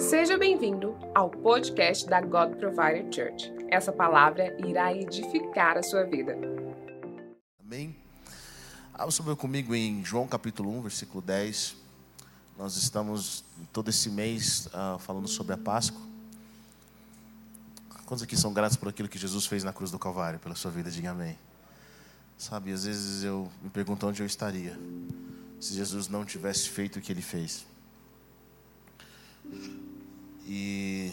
[0.00, 3.52] Seja bem-vindo ao podcast da God Provider Church.
[3.68, 6.38] Essa palavra irá edificar a sua vida.
[7.62, 7.94] Amém.
[8.94, 11.76] Abra sobre comigo em João capítulo 1, versículo 10.
[12.56, 13.44] Nós estamos
[13.74, 16.00] todo esse mês uh, falando sobre a Páscoa.
[18.06, 20.70] Quantos aqui são gratos por aquilo que Jesus fez na cruz do Calvário, pela sua
[20.70, 20.90] vida?
[20.90, 21.38] Diga amém.
[22.38, 24.78] Sabe, às vezes eu me pergunto onde eu estaria
[25.60, 27.66] se Jesus não tivesse feito o que ele fez.
[30.52, 31.12] E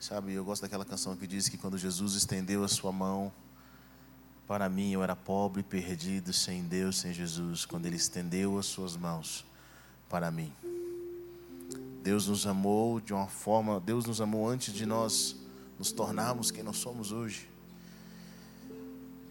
[0.00, 3.30] sabe, eu gosto daquela canção que diz que quando Jesus estendeu a sua mão
[4.46, 8.96] para mim, eu era pobre, perdido, sem Deus, sem Jesus, quando ele estendeu as suas
[8.96, 9.44] mãos
[10.08, 10.50] para mim.
[12.02, 15.36] Deus nos amou de uma forma, Deus nos amou antes de nós
[15.78, 17.50] nos tornarmos quem nós somos hoje.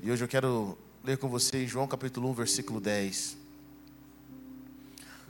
[0.04, 3.43] E hoje eu quero ler com vocês João capítulo 1, versículo 10.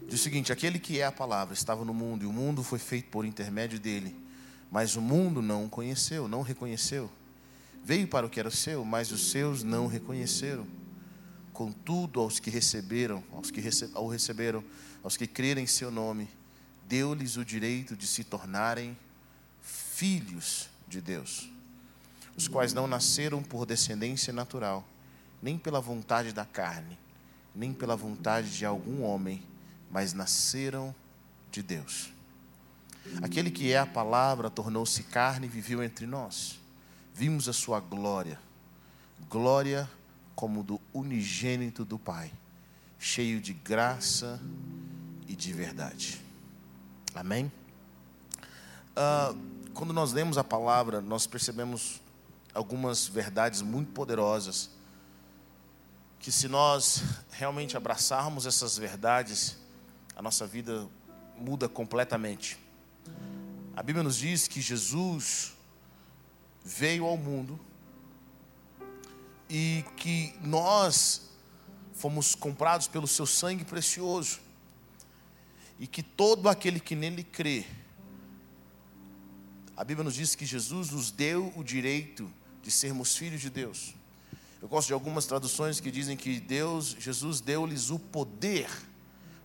[0.07, 2.79] Diz o seguinte: Aquele que é a palavra estava no mundo, e o mundo foi
[2.79, 4.15] feito por intermédio dele,
[4.71, 7.09] mas o mundo não o conheceu, não o reconheceu.
[7.83, 10.65] Veio para o que era seu, mas os seus não o reconheceram.
[11.51, 14.63] Contudo, aos que receberam, aos que rece ao receberam,
[15.03, 16.29] aos que crerem em seu nome,
[16.87, 18.97] deu-lhes o direito de se tornarem
[19.61, 21.49] filhos de Deus,
[22.35, 24.87] os quais não nasceram por descendência natural,
[25.41, 26.97] nem pela vontade da carne,
[27.53, 29.43] nem pela vontade de algum homem,
[29.93, 30.93] mas nasceram
[31.51, 32.11] de Deus.
[33.21, 36.59] Aquele que é a palavra tornou-se carne e viveu entre nós.
[37.13, 38.39] Vimos a sua glória,
[39.29, 39.87] glória
[40.35, 42.33] como do unigênito do Pai,
[42.97, 44.41] cheio de graça
[45.27, 46.19] e de verdade.
[47.13, 47.51] Amém?
[48.97, 49.37] Uh,
[49.75, 52.01] quando nós lemos a palavra, nós percebemos
[52.51, 54.71] algumas verdades muito poderosas.
[56.19, 59.57] Que se nós realmente abraçarmos essas verdades,
[60.15, 60.87] a nossa vida
[61.37, 62.57] muda completamente.
[63.75, 65.53] A Bíblia nos diz que Jesus
[66.63, 67.59] veio ao mundo
[69.49, 71.29] e que nós
[71.93, 74.39] fomos comprados pelo seu sangue precioso
[75.79, 77.65] e que todo aquele que nele crê,
[79.75, 82.31] a Bíblia nos diz que Jesus nos deu o direito
[82.61, 83.95] de sermos filhos de Deus.
[84.61, 88.69] Eu gosto de algumas traduções que dizem que Deus, Jesus deu-lhes o poder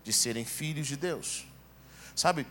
[0.09, 1.45] de serem filhos de Deus.
[2.17, 2.47] Sabe,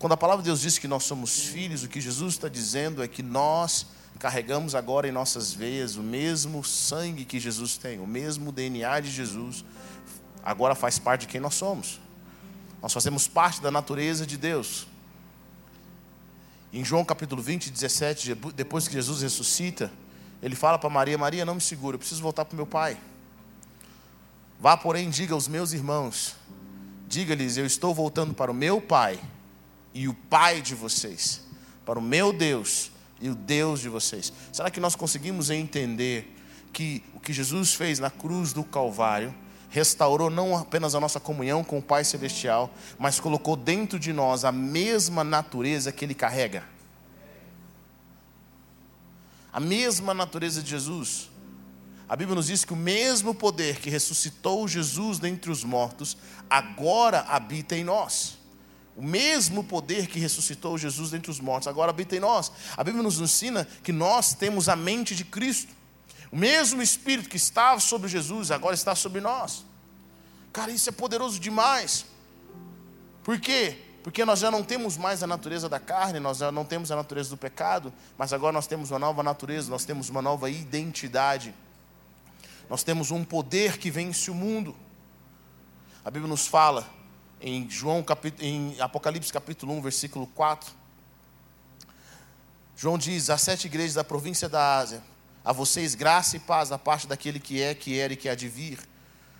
[0.00, 3.04] quando a palavra de Deus diz que nós somos filhos, o que Jesus está dizendo
[3.04, 3.86] é que nós
[4.18, 9.12] carregamos agora em nossas veias o mesmo sangue que Jesus tem, o mesmo DNA de
[9.12, 9.64] Jesus,
[10.42, 12.00] agora faz parte de quem nós somos.
[12.82, 14.88] Nós fazemos parte da natureza de Deus.
[16.72, 19.92] Em João capítulo 20, 17, depois que Jesus ressuscita,
[20.42, 22.98] ele fala para Maria: Maria, não me segura, eu preciso voltar para o meu pai.
[24.60, 26.34] Vá, porém, diga aos meus irmãos
[27.08, 29.18] Diga-lhes: Eu estou voltando para o meu Pai
[29.94, 31.40] e o Pai de vocês,
[31.86, 34.30] para o meu Deus e o Deus de vocês.
[34.52, 36.36] Será que nós conseguimos entender
[36.70, 39.34] que o que Jesus fez na cruz do Calvário
[39.70, 44.44] restaurou não apenas a nossa comunhão com o Pai Celestial, mas colocou dentro de nós
[44.44, 46.62] a mesma natureza que Ele carrega?
[49.50, 51.30] A mesma natureza de Jesus.
[52.08, 56.16] A Bíblia nos diz que o mesmo poder que ressuscitou Jesus dentre os mortos,
[56.48, 58.38] agora habita em nós.
[58.96, 62.50] O mesmo poder que ressuscitou Jesus dentre os mortos, agora habita em nós.
[62.76, 65.72] A Bíblia nos ensina que nós temos a mente de Cristo.
[66.32, 69.64] O mesmo Espírito que estava sobre Jesus, agora está sobre nós.
[70.52, 72.06] Cara, isso é poderoso demais.
[73.22, 73.78] Por quê?
[74.02, 76.96] Porque nós já não temos mais a natureza da carne, nós já não temos a
[76.96, 81.54] natureza do pecado, mas agora nós temos uma nova natureza, nós temos uma nova identidade.
[82.68, 84.76] Nós temos um poder que vence o mundo.
[86.04, 86.88] A Bíblia nos fala
[87.40, 88.04] em João
[88.40, 90.70] em Apocalipse capítulo 1, versículo 4.
[92.76, 95.02] João diz: às sete igrejas da província da Ásia,
[95.42, 98.34] a vocês graça e paz da parte daquele que é, que era e que há
[98.34, 98.78] de vir,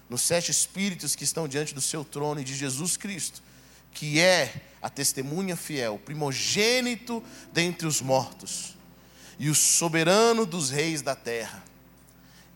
[0.09, 3.43] nos sete espíritos que estão diante do seu trono e de Jesus Cristo,
[3.93, 7.23] que é a testemunha fiel, primogênito
[7.53, 8.75] dentre os mortos
[9.39, 11.68] e o soberano dos reis da terra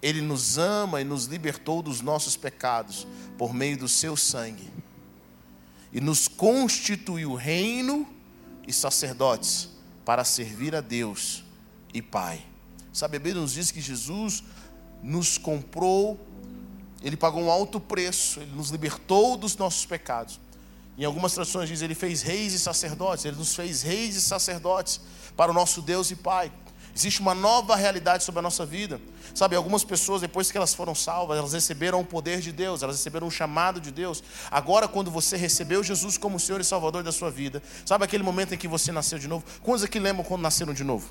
[0.02, 3.06] ele nos ama e nos libertou dos nossos pecados
[3.38, 4.68] por meio do seu sangue.
[5.92, 8.06] E nos constituiu reino
[8.66, 9.68] e sacerdotes
[10.04, 11.44] para servir a Deus
[11.94, 12.44] e Pai.
[12.92, 14.42] Sabe, a Bíblia nos diz que Jesus
[15.02, 16.18] nos comprou,
[17.02, 20.40] ele pagou um alto preço, ele nos libertou dos nossos pecados.
[20.98, 25.00] Em algumas traduções diz ele fez reis e sacerdotes, ele nos fez reis e sacerdotes
[25.36, 26.52] para o nosso Deus e Pai.
[26.94, 29.00] Existe uma nova realidade sobre a nossa vida.
[29.34, 32.96] Sabe, algumas pessoas, depois que elas foram salvas, elas receberam o poder de Deus, elas
[32.96, 34.22] receberam um chamado de Deus.
[34.50, 38.54] Agora, quando você recebeu Jesus como Senhor e Salvador da sua vida, sabe aquele momento
[38.54, 39.44] em que você nasceu de novo?
[39.62, 41.10] Quantos aqui lembram quando nasceram de novo?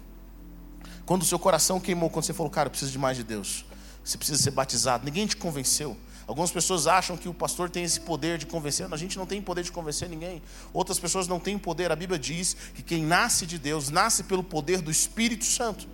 [1.04, 3.66] Quando o seu coração queimou, quando você falou, cara, eu preciso de mais de Deus.
[4.04, 5.04] Você precisa ser batizado.
[5.04, 5.98] Ninguém te convenceu.
[6.32, 8.88] Algumas pessoas acham que o pastor tem esse poder de convencer.
[8.90, 10.42] A gente não tem poder de convencer ninguém.
[10.72, 11.92] Outras pessoas não têm poder.
[11.92, 15.86] A Bíblia diz que quem nasce de Deus nasce pelo poder do Espírito Santo.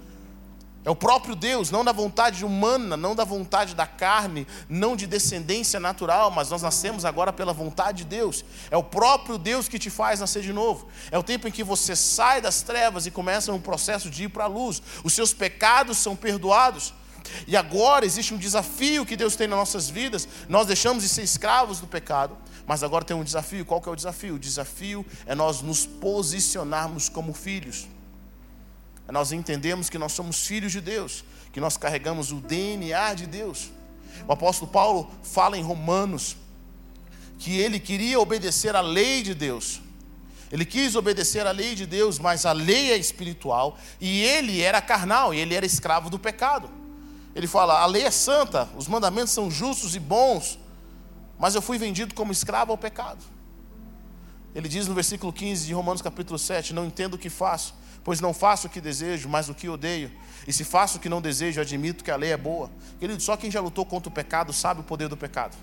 [0.85, 5.07] É o próprio Deus, não da vontade humana, não da vontade da carne, não de
[5.07, 8.45] descendência natural, mas nós nascemos agora pela vontade de Deus.
[8.69, 10.87] É o próprio Deus que te faz nascer de novo.
[11.09, 14.29] É o tempo em que você sai das trevas e começa um processo de ir
[14.29, 14.83] para a luz.
[15.03, 16.93] Os seus pecados são perdoados.
[17.47, 20.27] E agora existe um desafio que Deus tem nas nossas vidas.
[20.47, 23.65] Nós deixamos de ser escravos do pecado, mas agora tem um desafio.
[23.65, 24.35] Qual que é o desafio?
[24.35, 27.87] O desafio é nós nos posicionarmos como filhos.
[29.07, 33.25] É nós entendemos que nós somos filhos de Deus, que nós carregamos o DNA de
[33.25, 33.71] Deus.
[34.27, 36.35] O apóstolo Paulo fala em Romanos
[37.39, 39.81] que ele queria obedecer à lei de Deus.
[40.51, 44.81] Ele quis obedecer à lei de Deus, mas a lei é espiritual e ele era
[44.81, 46.69] carnal, e ele era escravo do pecado.
[47.37, 50.57] Ele fala: a lei é santa, os mandamentos são justos e bons,
[51.37, 53.23] mas eu fui vendido como escravo ao pecado.
[54.55, 58.19] Ele diz no versículo 15 de Romanos capítulo 7: Não entendo o que faço, pois
[58.19, 60.11] não faço o que desejo, mas o que odeio.
[60.47, 62.71] E se faço o que não desejo, admito que a lei é boa.
[62.99, 65.55] Querido, só quem já lutou contra o pecado sabe o poder do pecado.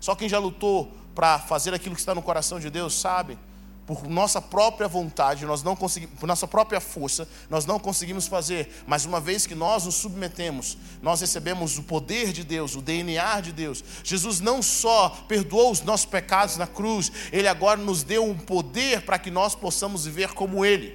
[0.00, 3.38] Só quem já lutou para fazer aquilo que está no coração de Deus sabe
[3.86, 8.82] por nossa própria vontade, nós não conseguimos, por nossa própria força, nós não conseguimos fazer,
[8.86, 13.40] mas uma vez que nós nos submetemos, nós recebemos o poder de Deus, o DNA
[13.40, 13.82] de Deus.
[14.04, 19.02] Jesus não só perdoou os nossos pecados na cruz, ele agora nos deu um poder
[19.02, 20.90] para que nós possamos viver como ele.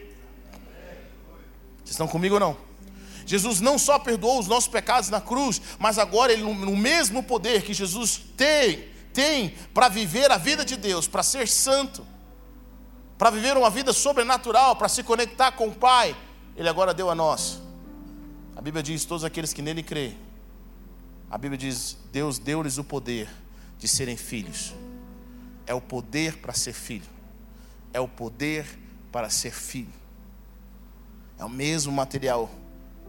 [1.79, 2.57] Vocês estão comigo ou não?
[3.25, 7.63] Jesus não só perdoou os nossos pecados na cruz, mas agora ele no mesmo poder
[7.63, 12.07] que Jesus tem, tem para viver a vida de Deus, para ser santo
[13.17, 16.15] para viver uma vida sobrenatural, para se conectar com o Pai,
[16.55, 17.61] Ele agora deu a nós.
[18.55, 20.17] A Bíblia diz: todos aqueles que nele creem.
[21.29, 23.29] A Bíblia diz: Deus deu-lhes o poder
[23.79, 24.73] de serem filhos.
[25.65, 27.07] É o poder para ser filho.
[27.93, 28.65] É o poder
[29.11, 29.93] para ser filho.
[31.39, 32.49] É o mesmo material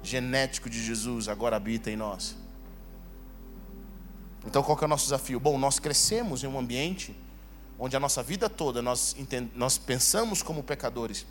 [0.02, 2.36] genético de Jesus agora habita em nós.
[4.46, 5.40] Então qual que é o nosso desafio?
[5.40, 7.14] Bom, nós crescemos em um ambiente
[7.78, 9.14] onde a nossa vida toda nós,
[9.54, 11.24] nós pensamos como pecadores,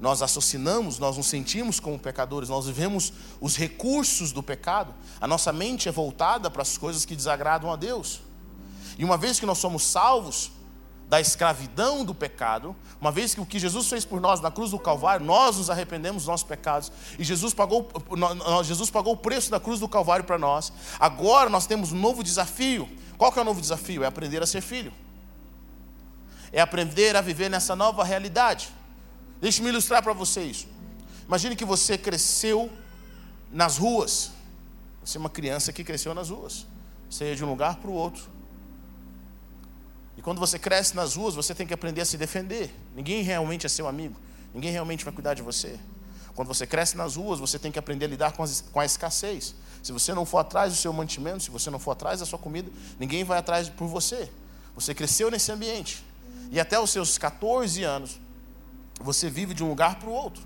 [0.00, 5.52] nós assassinamos, nós nos sentimos como pecadores, nós vivemos os recursos do pecado, a nossa
[5.52, 8.20] mente é voltada para as coisas que desagradam a Deus.
[8.96, 10.52] E uma vez que nós somos salvos
[11.08, 14.72] da escravidão do pecado, uma vez que o que Jesus fez por nós na cruz
[14.72, 17.88] do Calvário, nós nos arrependemos dos nossos pecados, e Jesus pagou,
[18.62, 22.22] Jesus pagou o preço da cruz do Calvário para nós, agora nós temos um novo
[22.22, 22.88] desafio
[23.18, 24.04] qual que é o novo desafio?
[24.04, 24.92] É aprender a ser filho.
[26.52, 28.72] É aprender a viver nessa nova realidade.
[29.40, 30.68] Deixe-me ilustrar para você isso.
[31.26, 32.70] Imagine que você cresceu
[33.50, 34.30] nas ruas.
[35.04, 36.64] Você é uma criança que cresceu nas ruas.
[37.10, 38.22] Você ia de um lugar para o outro.
[40.16, 42.74] E quando você cresce nas ruas, você tem que aprender a se defender.
[42.94, 44.16] Ninguém realmente é seu amigo.
[44.54, 45.78] Ninguém realmente vai cuidar de você.
[46.34, 48.84] Quando você cresce nas ruas, você tem que aprender a lidar com, as, com a
[48.84, 49.54] escassez.
[49.82, 52.38] Se você não for atrás do seu mantimento, se você não for atrás da sua
[52.38, 54.30] comida, ninguém vai atrás por você.
[54.74, 56.04] Você cresceu nesse ambiente.
[56.50, 58.18] E até os seus 14 anos,
[59.00, 60.42] você vive de um lugar para o outro.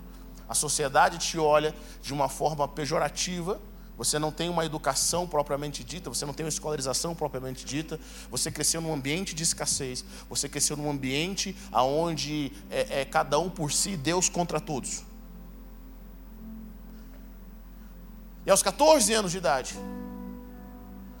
[0.47, 3.59] A sociedade te olha de uma forma pejorativa.
[3.97, 7.99] Você não tem uma educação propriamente dita, você não tem uma escolarização propriamente dita.
[8.29, 10.03] Você cresceu num ambiente de escassez.
[10.29, 15.03] Você cresceu num ambiente onde é, é cada um por si, Deus contra todos.
[18.45, 19.75] E aos 14 anos de idade,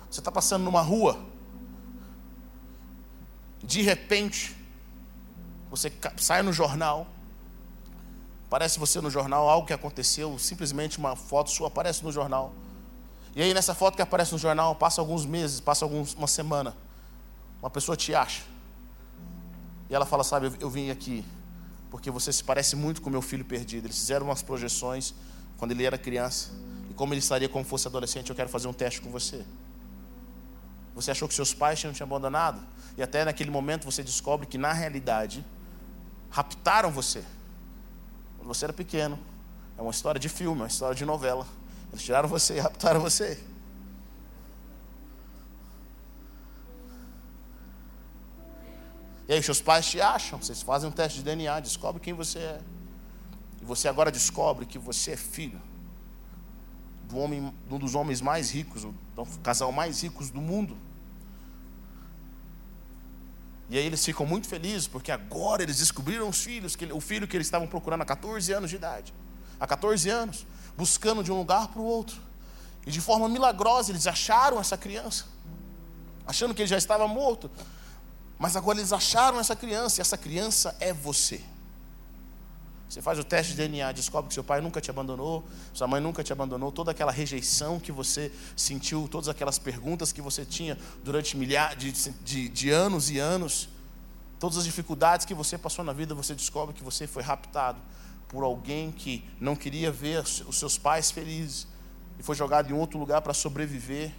[0.09, 1.19] você está passando numa rua,
[3.63, 4.55] de repente,
[5.69, 7.07] você sai no jornal,
[8.47, 12.53] aparece você no jornal, algo que aconteceu, simplesmente uma foto sua aparece no jornal.
[13.35, 16.75] E aí nessa foto que aparece no jornal, passa alguns meses, passa alguns, uma semana,
[17.59, 18.43] uma pessoa te acha.
[19.89, 21.25] E ela fala, sabe, eu, eu vim aqui
[21.93, 23.85] porque você se parece muito com meu filho perdido.
[23.85, 25.13] Eles fizeram umas projeções
[25.57, 26.49] quando ele era criança.
[26.93, 29.43] E como ele estaria como fosse adolescente, eu quero fazer um teste com você.
[30.93, 32.61] Você achou que seus pais tinham te abandonado?
[32.95, 35.43] E até naquele momento você descobre que na realidade
[36.29, 37.25] raptaram você.
[38.37, 39.19] Quando você era pequeno.
[39.75, 41.47] É uma história de filme, uma história de novela.
[41.91, 43.43] Eles tiraram você e raptaram você.
[49.27, 52.37] E aí seus pais te acham, vocês fazem um teste de DNA, descobrem quem você
[52.37, 52.61] é.
[53.59, 55.59] E você agora descobre que você é filho
[57.13, 58.93] do homem, um dos homens mais ricos, do
[59.43, 60.75] casal mais ricos do mundo.
[63.69, 67.27] E aí eles ficam muito felizes, porque agora eles descobriram os filhos, que, o filho
[67.27, 69.13] que eles estavam procurando há 14 anos de idade.
[69.59, 72.19] Há 14 anos, buscando de um lugar para o outro.
[72.85, 75.25] E de forma milagrosa eles acharam essa criança,
[76.25, 77.49] achando que ele já estava morto.
[78.37, 81.41] Mas agora eles acharam essa criança, e essa criança é você.
[82.93, 85.99] Você faz o teste de DNA, descobre que seu pai nunca te abandonou, sua mãe
[85.99, 90.77] nunca te abandonou, toda aquela rejeição que você sentiu, todas aquelas perguntas que você tinha
[91.03, 93.67] durante milhares de, de, de anos e anos,
[94.39, 97.81] todas as dificuldades que você passou na vida, você descobre que você foi raptado
[98.27, 101.65] por alguém que não queria ver os seus pais felizes
[102.19, 104.13] e foi jogado em outro lugar para sobreviver.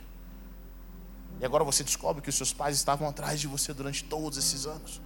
[1.41, 4.67] E agora você descobre que os seus pais estavam atrás de você durante todos esses
[4.67, 5.01] anos.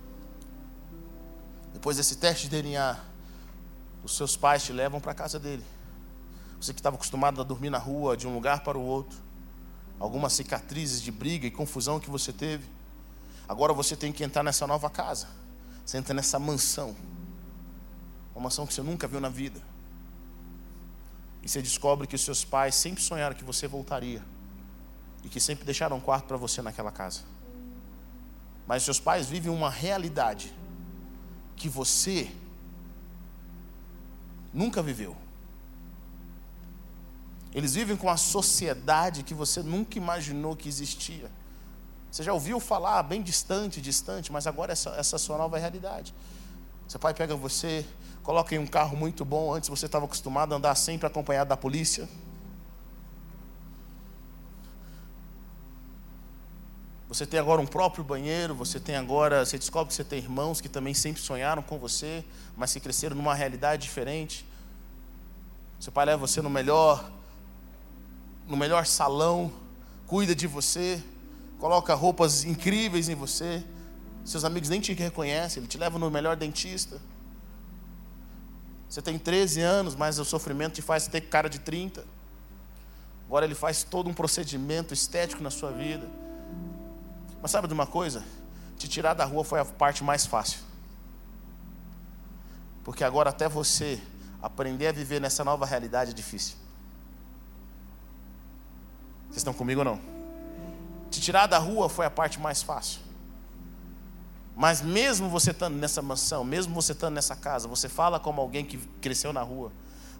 [1.74, 2.96] Depois desse teste de DNA,
[4.02, 5.64] os seus pais te levam para a casa dele.
[6.60, 9.18] Você que estava acostumado a dormir na rua, de um lugar para o outro,
[9.98, 12.64] algumas cicatrizes de briga e confusão que você teve.
[13.48, 15.28] Agora você tem que entrar nessa nova casa.
[15.84, 16.94] Você entra nessa mansão.
[18.34, 19.60] Uma mansão que você nunca viu na vida.
[21.42, 24.22] E você descobre que os seus pais sempre sonharam que você voltaria.
[25.24, 27.22] E que sempre deixaram um quarto para você naquela casa.
[28.66, 30.54] Mas seus pais vivem uma realidade
[31.56, 32.30] que você
[34.58, 35.16] nunca viveu.
[37.54, 41.30] Eles vivem com a sociedade que você nunca imaginou que existia.
[42.10, 45.58] Você já ouviu falar bem distante, distante, mas agora essa, essa é a sua nova
[45.58, 46.14] realidade.
[46.88, 47.86] Seu pai pega você,
[48.22, 51.56] coloca em um carro muito bom, antes você estava acostumado a andar sempre acompanhado da
[51.56, 52.08] polícia.
[57.08, 60.60] Você tem agora um próprio banheiro, você tem agora, você descobre que você tem irmãos
[60.60, 62.24] que também sempre sonharam com você,
[62.56, 64.47] mas que cresceram numa realidade diferente.
[65.78, 67.10] Seu pai leva você no melhor
[68.48, 69.52] no melhor salão,
[70.06, 71.02] cuida de você,
[71.58, 73.62] coloca roupas incríveis em você.
[74.24, 76.98] Seus amigos nem te reconhecem, ele te leva no melhor dentista.
[78.88, 82.04] Você tem 13 anos, mas o sofrimento te faz ter cara de 30.
[83.26, 86.08] Agora ele faz todo um procedimento estético na sua vida.
[87.42, 88.24] Mas sabe de uma coisa?
[88.78, 90.60] Te tirar da rua foi a parte mais fácil.
[92.82, 94.00] Porque agora até você
[94.42, 96.56] aprender a viver nessa nova realidade é difícil.
[99.26, 100.00] Vocês estão comigo ou não?
[101.10, 103.00] Te tirar da rua foi a parte mais fácil.
[104.56, 108.64] Mas mesmo você estando nessa mansão, mesmo você estando nessa casa, você fala como alguém
[108.64, 109.70] que cresceu na rua.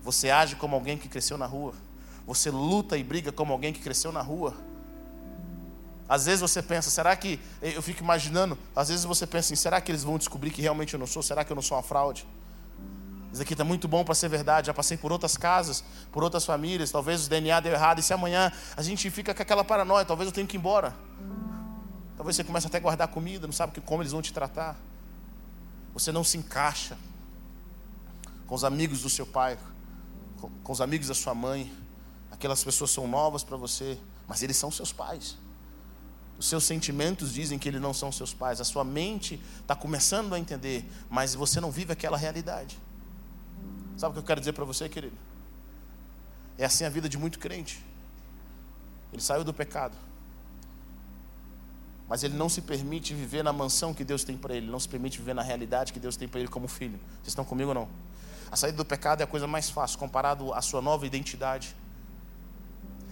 [0.03, 1.75] Você age como alguém que cresceu na rua.
[2.27, 4.55] Você luta e briga como alguém que cresceu na rua.
[6.09, 7.41] Às vezes você pensa, será que.
[7.61, 10.95] Eu fico imaginando, às vezes você pensa assim, será que eles vão descobrir que realmente
[10.95, 11.23] eu não sou?
[11.23, 12.27] Será que eu não sou uma fraude?
[13.33, 14.69] Isso aqui está muito bom para ser verdade.
[14.69, 16.91] Já passei por outras casas, por outras famílias.
[16.91, 17.99] Talvez o DNA deu errado.
[17.99, 20.95] E se amanhã a gente fica com aquela paranoia, talvez eu tenha que ir embora.
[22.17, 24.77] Talvez você comece até a guardar comida, não sabe como eles vão te tratar.
[25.95, 26.99] Você não se encaixa
[28.47, 29.59] com os amigos do seu pai,
[30.65, 31.73] com os amigos da sua mãe.
[32.31, 35.37] Aquelas pessoas são novas para você, mas eles são seus pais.
[36.39, 38.61] Os seus sentimentos dizem que eles não são seus pais.
[38.61, 42.81] A sua mente está começando a entender, mas você não vive aquela realidade.
[43.99, 45.17] Sabe o que eu quero dizer para você, querido?
[46.57, 47.85] É assim a vida de muito crente.
[49.13, 49.97] Ele saiu do pecado.
[52.09, 54.71] Mas ele não se permite viver na mansão que Deus tem para ele.
[54.71, 56.99] Não se permite viver na realidade que Deus tem para ele como filho.
[57.17, 57.89] Vocês estão comigo ou não?
[58.53, 61.75] A saída do pecado é a coisa mais fácil comparado à sua nova identidade.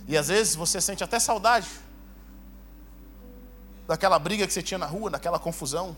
[0.06, 1.68] E às vezes você sente até saudade
[3.88, 5.96] daquela briga que você tinha na rua, daquela confusão.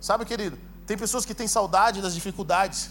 [0.00, 2.90] Sabe, querido, tem pessoas que têm saudade das dificuldades.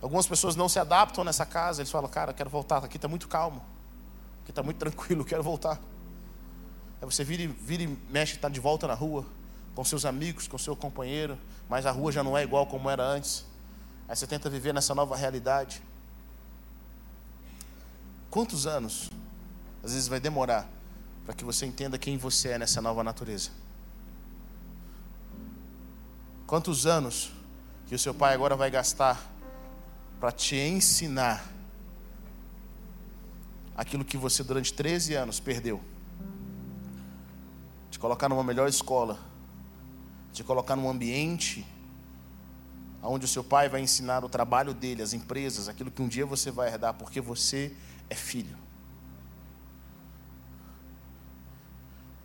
[0.00, 3.26] Algumas pessoas não se adaptam nessa casa, eles falam, cara, quero voltar, aqui está muito
[3.26, 3.64] calmo,
[4.42, 5.80] aqui está muito tranquilo, quero voltar.
[7.00, 9.24] Aí você vira, vira e mexe, está de volta na rua,
[9.74, 13.02] com seus amigos, com seu companheiro, mas a rua já não é igual como era
[13.02, 13.44] antes.
[14.08, 15.82] Aí você tenta viver nessa nova realidade.
[18.30, 19.10] Quantos anos,
[19.82, 20.68] às vezes vai demorar,
[21.24, 23.50] para que você entenda quem você é nessa nova natureza?
[26.46, 27.32] Quantos anos
[27.86, 29.20] que o seu pai agora vai gastar
[30.20, 31.44] para te ensinar
[33.76, 35.80] aquilo que você durante 13 anos perdeu?
[37.90, 39.18] Te colocar numa melhor escola,
[40.32, 41.66] te colocar num ambiente
[43.02, 46.24] onde o seu pai vai ensinar o trabalho dele, as empresas, aquilo que um dia
[46.24, 47.74] você vai herdar, porque você
[48.08, 48.63] é filho.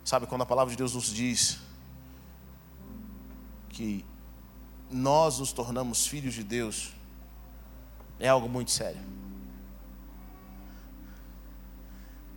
[0.04, 1.58] Sabe quando a palavra de Deus nos diz
[3.68, 4.04] que
[4.90, 6.92] nós nos tornamos filhos de Deus
[8.18, 9.00] é algo muito sério.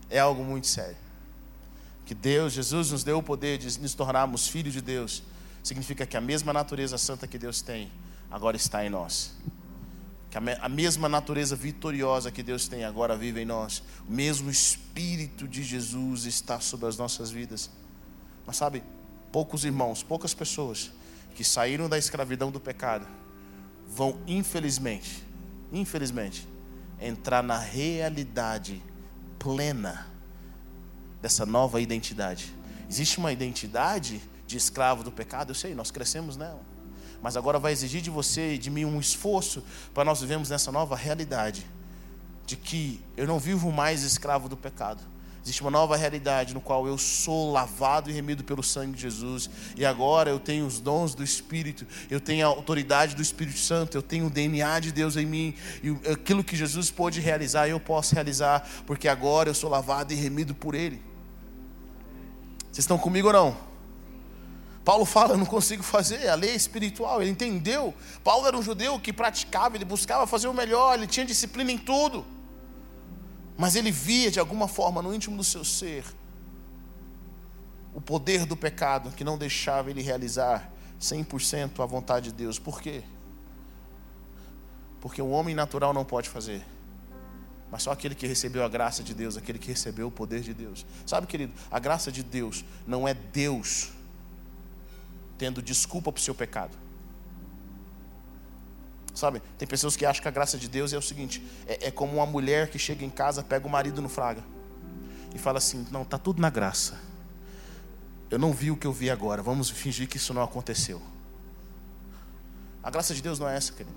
[0.10, 0.96] É algo muito sério.
[2.06, 5.24] Que Deus, Jesus nos deu o poder de nos tornarmos filhos de Deus,
[5.64, 7.92] significa que a mesma natureza santa que Deus tem
[8.30, 9.34] agora está em nós.
[10.34, 13.84] Que a mesma natureza vitoriosa que Deus tem agora vive em nós.
[14.10, 17.70] O mesmo Espírito de Jesus está sobre as nossas vidas.
[18.44, 18.82] Mas sabe,
[19.32, 20.92] poucos irmãos, poucas pessoas
[21.36, 23.06] que saíram da escravidão do pecado
[23.88, 25.24] vão, infelizmente,
[25.72, 26.50] infelizmente,
[27.00, 28.82] entrar na realidade
[29.38, 30.08] plena
[31.22, 32.52] dessa nova identidade.
[32.90, 36.73] Existe uma identidade de escravo do pecado, eu sei, nós crescemos nela.
[37.24, 39.64] Mas agora vai exigir de você e de mim um esforço
[39.94, 41.66] para nós vivemos nessa nova realidade
[42.46, 45.02] de que eu não vivo mais escravo do pecado,
[45.44, 49.50] Existe uma nova realidade no qual eu sou lavado e remido pelo sangue de Jesus.
[49.76, 53.98] E agora eu tenho os dons do Espírito, eu tenho a autoridade do Espírito Santo,
[53.98, 55.54] eu tenho o DNA de Deus em mim.
[55.84, 60.16] E aquilo que Jesus pôde realizar, eu posso realizar, porque agora eu sou lavado e
[60.16, 61.02] remido por Ele.
[62.72, 63.73] Vocês estão comigo ou não?
[64.84, 67.94] Paulo fala, eu não consigo fazer, a lei é espiritual, ele entendeu.
[68.24, 71.78] Paulo era um judeu que praticava, ele buscava fazer o melhor, ele tinha disciplina em
[71.78, 72.26] tudo.
[73.58, 76.04] Mas ele via de alguma forma no íntimo do seu ser
[77.94, 82.58] o poder do pecado que não deixava ele realizar 100% a vontade de Deus.
[82.58, 83.04] Por quê?
[85.00, 86.66] Porque o homem natural não pode fazer.
[87.70, 90.54] Mas só aquele que recebeu a graça de Deus, aquele que recebeu o poder de
[90.54, 90.86] Deus.
[91.06, 93.92] Sabe, querido, a graça de Deus não é Deus
[95.44, 96.72] tendo desculpa para o seu pecado.
[99.14, 99.42] Sabe?
[99.58, 102.14] Tem pessoas que acham que a graça de Deus é o seguinte: é, é como
[102.14, 104.42] uma mulher que chega em casa, pega o marido no fraga
[105.36, 106.98] e fala assim: Não, tá tudo na graça.
[108.32, 109.44] Eu não vi o que eu vi agora.
[109.44, 111.02] Vamos fingir que isso não aconteceu.
[112.82, 113.96] A graça de Deus não é essa, querido.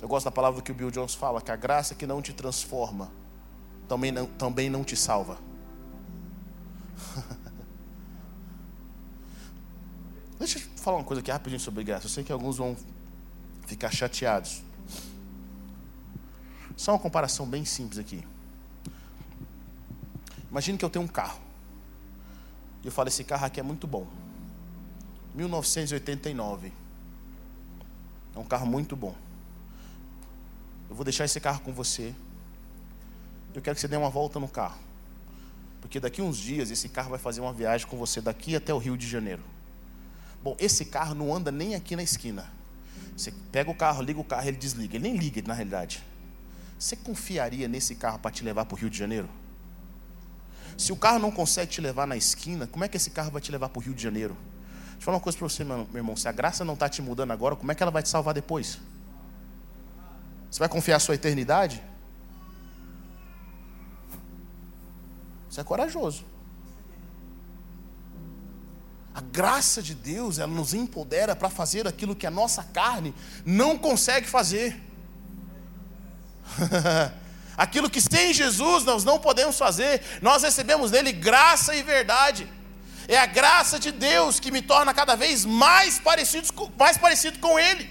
[0.00, 2.32] Eu gosto da palavra que o Bill Jones fala: que a graça que não te
[2.32, 3.12] transforma
[3.86, 5.51] também não, também não te salva.
[10.82, 12.06] Eu falar uma coisa aqui rapidinho sobre graça.
[12.06, 12.76] Eu sei que alguns vão
[13.68, 14.64] ficar chateados.
[16.76, 18.26] Só uma comparação bem simples aqui.
[20.50, 21.38] Imagine que eu tenho um carro.
[22.82, 24.08] E eu falo, esse carro aqui é muito bom.
[25.36, 26.72] 1989.
[28.34, 29.14] É um carro muito bom.
[30.90, 32.12] Eu vou deixar esse carro com você.
[33.54, 34.80] Eu quero que você dê uma volta no carro.
[35.80, 38.78] Porque daqui uns dias esse carro vai fazer uma viagem com você daqui até o
[38.78, 39.51] Rio de Janeiro.
[40.42, 42.50] Bom, esse carro não anda nem aqui na esquina.
[43.16, 44.96] Você pega o carro, liga o carro, ele desliga.
[44.96, 46.02] Ele nem liga, na realidade.
[46.78, 49.28] Você confiaria nesse carro para te levar para o Rio de Janeiro?
[50.76, 53.40] Se o carro não consegue te levar na esquina, como é que esse carro vai
[53.40, 54.36] te levar para o Rio de Janeiro?
[54.82, 56.16] Deixa eu falar uma coisa para você, meu irmão.
[56.16, 58.34] Se a graça não está te mudando agora, como é que ela vai te salvar
[58.34, 58.80] depois?
[60.50, 61.82] Você vai confiar a sua eternidade?
[65.48, 66.24] Você é corajoso.
[69.14, 73.76] A graça de Deus, ela nos empodera para fazer aquilo que a nossa carne não
[73.76, 74.80] consegue fazer.
[77.56, 82.48] aquilo que sem Jesus nós não podemos fazer, nós recebemos nele graça e verdade.
[83.06, 86.48] É a graça de Deus que me torna cada vez mais parecido,
[86.78, 87.90] mais parecido com Ele.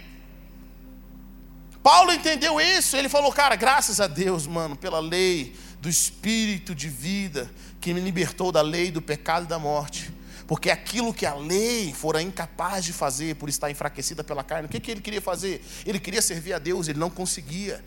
[1.84, 6.88] Paulo entendeu isso, ele falou, cara, graças a Deus, mano, pela lei do Espírito de
[6.88, 10.11] vida que me libertou da lei do pecado e da morte
[10.52, 14.70] porque aquilo que a lei fora incapaz de fazer por estar enfraquecida pela carne, o
[14.70, 15.64] que, que ele queria fazer?
[15.86, 17.82] Ele queria servir a Deus, ele não conseguia.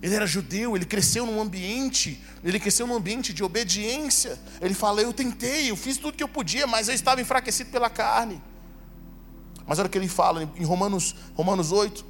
[0.00, 4.38] Ele era judeu, ele cresceu num ambiente, ele cresceu num ambiente de obediência.
[4.60, 7.90] Ele fala: Eu tentei, eu fiz tudo que eu podia, mas eu estava enfraquecido pela
[7.90, 8.40] carne.
[9.66, 12.06] Mas olha o que ele fala em Romanos, Romanos 8,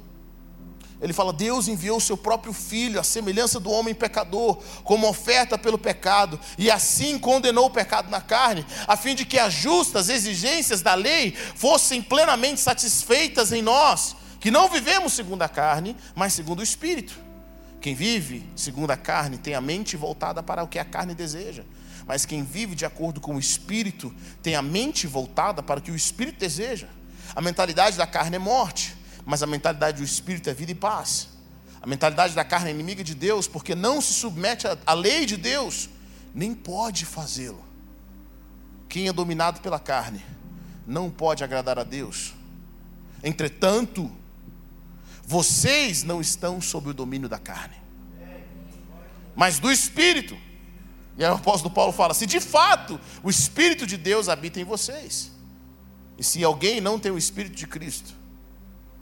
[0.99, 5.57] ele fala: Deus enviou o seu próprio filho, a semelhança do homem pecador, como oferta
[5.57, 10.09] pelo pecado, e assim condenou o pecado na carne, a fim de que as justas
[10.09, 16.33] exigências da lei fossem plenamente satisfeitas em nós, que não vivemos segundo a carne, mas
[16.33, 17.27] segundo o espírito.
[17.79, 21.63] Quem vive segundo a carne tem a mente voltada para o que a carne deseja,
[22.07, 25.91] mas quem vive de acordo com o espírito tem a mente voltada para o que
[25.91, 26.87] o espírito deseja.
[27.35, 28.96] A mentalidade da carne é morte
[29.27, 31.27] mas a mentalidade do espírito é vida e paz.
[31.81, 35.35] A mentalidade da carne é inimiga de Deus, porque não se submete à lei de
[35.35, 35.89] Deus,
[36.33, 37.61] nem pode fazê-lo.
[38.87, 40.23] Quem é dominado pela carne
[40.87, 42.33] não pode agradar a Deus.
[43.21, 44.09] Entretanto,
[45.23, 47.75] vocês não estão sob o domínio da carne,
[49.35, 50.37] mas do espírito.
[51.17, 54.63] E aí o apóstolo Paulo fala: se de fato o espírito de Deus habita em
[54.63, 55.33] vocês.
[56.17, 58.16] E se alguém não tem o Espírito de Cristo,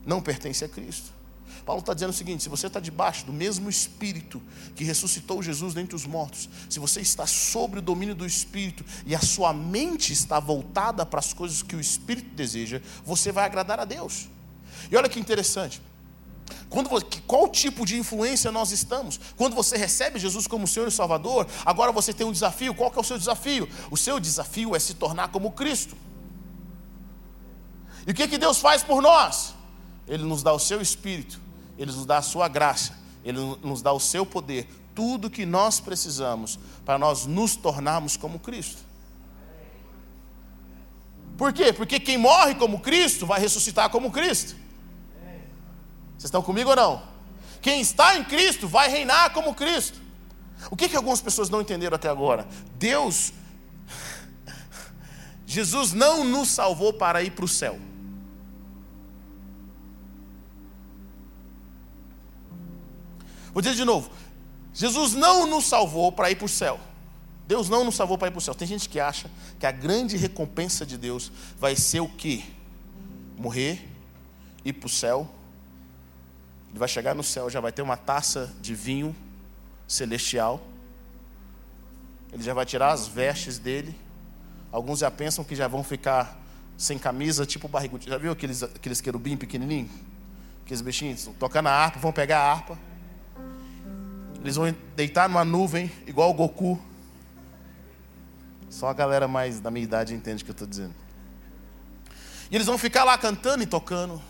[0.05, 1.13] não pertence a Cristo.
[1.65, 4.41] Paulo está dizendo o seguinte: se você está debaixo do mesmo Espírito
[4.75, 9.15] que ressuscitou Jesus dentre os mortos, se você está sob o domínio do Espírito e
[9.15, 13.79] a sua mente está voltada para as coisas que o Espírito deseja, você vai agradar
[13.79, 14.27] a Deus.
[14.91, 15.81] E olha que interessante.
[16.69, 16.89] Quando
[17.25, 19.19] qual tipo de influência nós estamos?
[19.35, 22.75] Quando você recebe Jesus como Senhor e Salvador, agora você tem um desafio.
[22.75, 23.67] Qual é o seu desafio?
[23.89, 25.97] O seu desafio é se tornar como Cristo.
[28.05, 29.54] E o que, que Deus faz por nós?
[30.07, 31.39] Ele nos dá o seu Espírito
[31.77, 35.79] ele nos dá a sua graça, Ele nos dá o seu poder, tudo que nós
[35.79, 38.83] precisamos para nós nos tornarmos como Cristo.
[41.37, 41.73] Por quê?
[41.73, 44.55] Porque quem morre como Cristo vai ressuscitar como Cristo.
[46.11, 47.03] Vocês estão comigo ou não?
[47.61, 49.99] Quem está em Cristo vai reinar como Cristo.
[50.71, 52.47] O que, que algumas pessoas não entenderam até agora?
[52.79, 53.33] Deus,
[55.45, 57.77] Jesus não nos salvou para ir para o céu.
[63.55, 64.11] Vou dizer de novo:
[64.73, 66.77] Jesus não nos salvou para ir para o céu.
[67.47, 68.53] Deus não nos salvou para ir para o céu.
[68.53, 72.43] Tem gente que acha que a grande recompensa de Deus vai ser o quê?
[73.37, 73.87] Morrer,
[74.65, 75.29] ir para o céu.
[76.69, 79.15] Ele vai chegar no céu, já vai ter uma taça de vinho
[79.87, 80.61] celestial.
[82.33, 83.97] Ele já vai tirar as vestes dele.
[84.69, 86.43] Alguns já pensam que já vão ficar
[86.75, 88.03] sem camisa, tipo barrigudo.
[88.05, 89.91] Já viu aqueles, aqueles querubim pequenininhos?
[90.65, 92.77] Aqueles bichinhos tocando a harpa, vão pegar a harpa
[94.45, 96.79] eles vão deitar numa nuvem, igual o Goku.
[98.69, 100.93] Só a galera mais da minha idade entende o que eu estou dizendo.
[102.51, 104.21] E eles vão ficar lá cantando e tocando.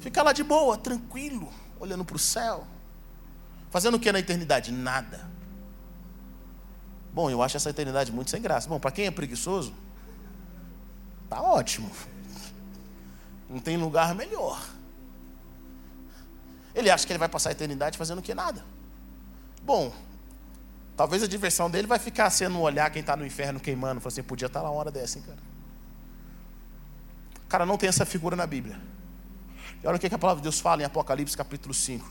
[0.00, 2.66] Ficar lá de boa, tranquilo, olhando para o céu.
[3.70, 4.72] Fazendo o que na eternidade?
[4.72, 5.28] Nada.
[7.12, 8.66] Bom, eu acho essa eternidade muito sem graça.
[8.66, 9.74] Bom, para quem é preguiçoso,
[11.28, 11.90] tá ótimo.
[13.46, 14.58] Não tem lugar melhor.
[16.74, 18.32] Ele acha que ele vai passar a eternidade fazendo o que?
[18.32, 18.77] Nada.
[19.68, 19.92] Bom,
[20.96, 24.00] talvez a diversão dele vai ficar sendo olhar quem está no inferno queimando.
[24.00, 25.38] Falar assim, podia estar tá lá uma hora dessa, hein, cara.
[27.50, 28.80] Cara, não tem essa figura na Bíblia.
[29.84, 32.10] E olha o que a palavra de Deus fala em Apocalipse capítulo 5.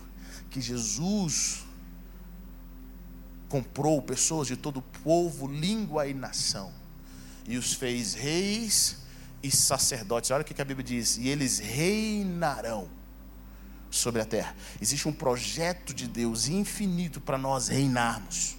[0.52, 1.66] Que Jesus
[3.50, 6.72] comprou pessoas de todo povo, língua e nação.
[7.48, 8.98] E os fez reis
[9.42, 10.30] e sacerdotes.
[10.30, 11.18] Olha o que a Bíblia diz.
[11.18, 12.88] E eles reinarão
[13.98, 14.56] sobre a terra.
[14.82, 18.56] Existe um projeto de Deus infinito para nós reinarmos.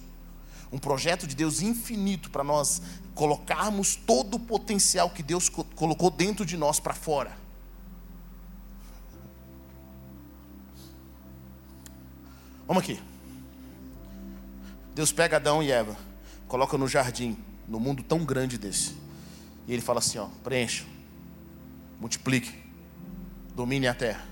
[0.71, 2.81] Um projeto de Deus infinito para nós
[3.15, 7.35] colocarmos todo o potencial que Deus colocou dentro de nós para fora.
[12.67, 13.01] Vamos aqui.
[14.93, 15.97] Deus pega Adão e Eva,
[16.47, 17.35] coloca no jardim,
[17.67, 18.95] no mundo tão grande desse.
[19.67, 20.85] E ele fala assim: ó, preencha,
[21.99, 22.53] multiplique,
[23.55, 24.28] domine a terra.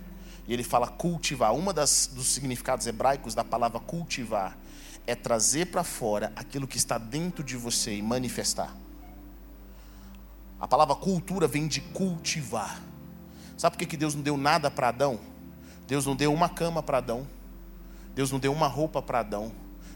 [0.48, 1.54] E ele fala cultivar.
[1.54, 4.58] Uma das dos significados hebraicos da palavra cultivar
[5.06, 8.76] é trazer para fora aquilo que está dentro de você e manifestar.
[10.60, 12.82] A palavra cultura vem de cultivar.
[13.58, 15.20] Sabe por que, que Deus não deu nada para Adão?
[15.88, 17.28] Deus não deu uma cama para Adão.
[18.16, 19.52] Deus não deu uma roupa para Adão.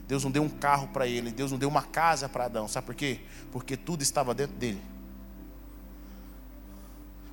[0.07, 1.31] Deus não deu um carro para ele.
[1.31, 2.67] Deus não deu uma casa para Adão.
[2.67, 3.21] Sabe por quê?
[3.51, 4.81] Porque tudo estava dentro dele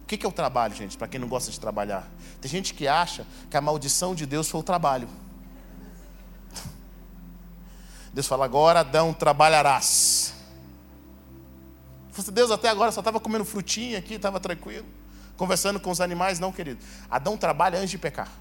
[0.08, 2.08] que, que é o trabalho, gente, para quem não gosta de trabalhar?
[2.40, 5.06] Tem gente que acha que a maldição de Deus foi o trabalho.
[8.12, 10.32] Deus fala, agora Adão trabalharás.
[12.32, 14.86] Deus até agora só estava comendo frutinha aqui, estava tranquilo,
[15.36, 16.82] conversando com os animais, não, querido.
[17.10, 18.32] Adão trabalha antes de pecar.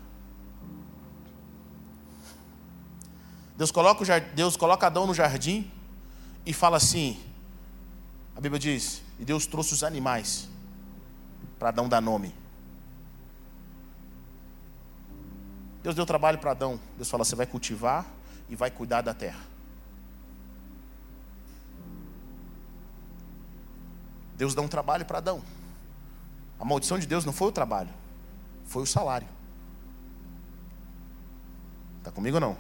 [3.58, 5.70] Deus coloca, Deus coloca Adão no jardim
[6.46, 7.20] e fala assim:
[8.36, 10.48] a Bíblia diz, e Deus trouxe os animais
[11.58, 12.34] para Adão dar nome.
[15.84, 16.80] Deus deu trabalho para Adão.
[16.96, 18.06] Deus fala: você vai cultivar
[18.50, 19.40] e vai cuidar da terra.
[24.36, 25.42] Deus dá um trabalho para Adão.
[26.60, 27.90] A maldição de Deus não foi o trabalho,
[28.66, 29.28] foi o salário.
[32.00, 32.58] Está comigo ou não?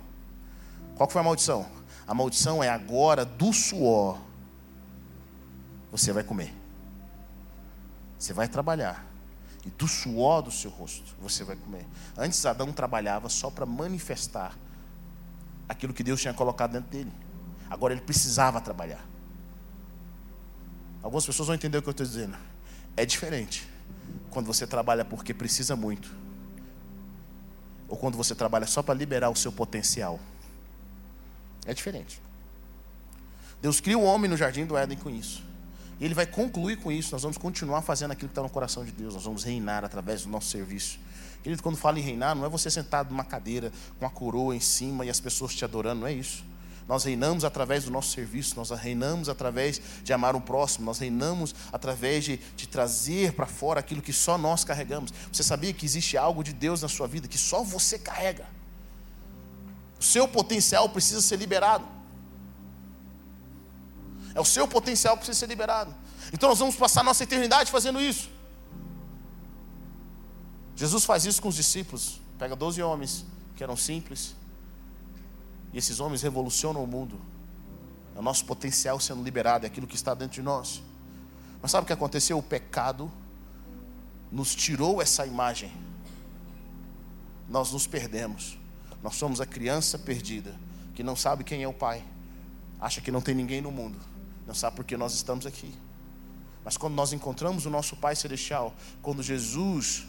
[0.95, 1.65] Qual foi a maldição?
[2.07, 4.17] A maldição é agora do suor.
[5.91, 6.53] Você vai comer.
[8.17, 9.05] Você vai trabalhar.
[9.65, 11.85] E do suor do seu rosto você vai comer.
[12.17, 14.57] Antes Adão trabalhava só para manifestar
[15.67, 17.11] aquilo que Deus tinha colocado dentro dele.
[17.69, 19.05] Agora ele precisava trabalhar.
[21.03, 22.37] Algumas pessoas vão entender o que eu estou dizendo.
[22.95, 23.67] É diferente
[24.29, 26.13] quando você trabalha porque precisa muito,
[27.87, 30.19] ou quando você trabalha só para liberar o seu potencial.
[31.65, 32.21] É diferente.
[33.61, 35.43] Deus cria o homem no jardim do Éden com isso
[35.99, 37.11] E ele vai concluir com isso.
[37.11, 39.13] Nós vamos continuar fazendo aquilo que está no coração de Deus.
[39.13, 40.99] Nós vamos reinar através do nosso serviço.
[41.43, 44.59] Querido, quando fala em reinar, não é você sentado numa cadeira com a coroa em
[44.59, 46.43] cima e as pessoas te adorando, não é isso.
[46.87, 51.53] Nós reinamos através do nosso serviço, nós reinamos através de amar o próximo, nós reinamos
[51.71, 55.13] através de, de trazer para fora aquilo que só nós carregamos.
[55.31, 58.45] Você sabia que existe algo de Deus na sua vida que só você carrega?
[59.99, 61.96] O seu potencial precisa ser liberado.
[64.37, 65.91] É o seu potencial que precisa ser liberado.
[66.31, 68.29] Então nós vamos passar nossa eternidade fazendo isso.
[70.75, 72.21] Jesus faz isso com os discípulos.
[72.37, 74.35] Pega 12 homens que eram simples.
[75.73, 77.19] E esses homens revolucionam o mundo.
[78.15, 80.83] É o nosso potencial sendo liberado, é aquilo que está dentro de nós.
[81.59, 82.37] Mas sabe o que aconteceu?
[82.37, 83.11] O pecado
[84.31, 85.71] nos tirou essa imagem.
[87.49, 88.59] Nós nos perdemos.
[89.01, 90.55] Nós somos a criança perdida,
[90.93, 92.03] que não sabe quem é o pai,
[92.79, 93.97] acha que não tem ninguém no mundo,
[94.47, 95.73] não sabe por que nós estamos aqui.
[96.63, 100.05] Mas quando nós encontramos o nosso Pai Celestial, quando Jesus,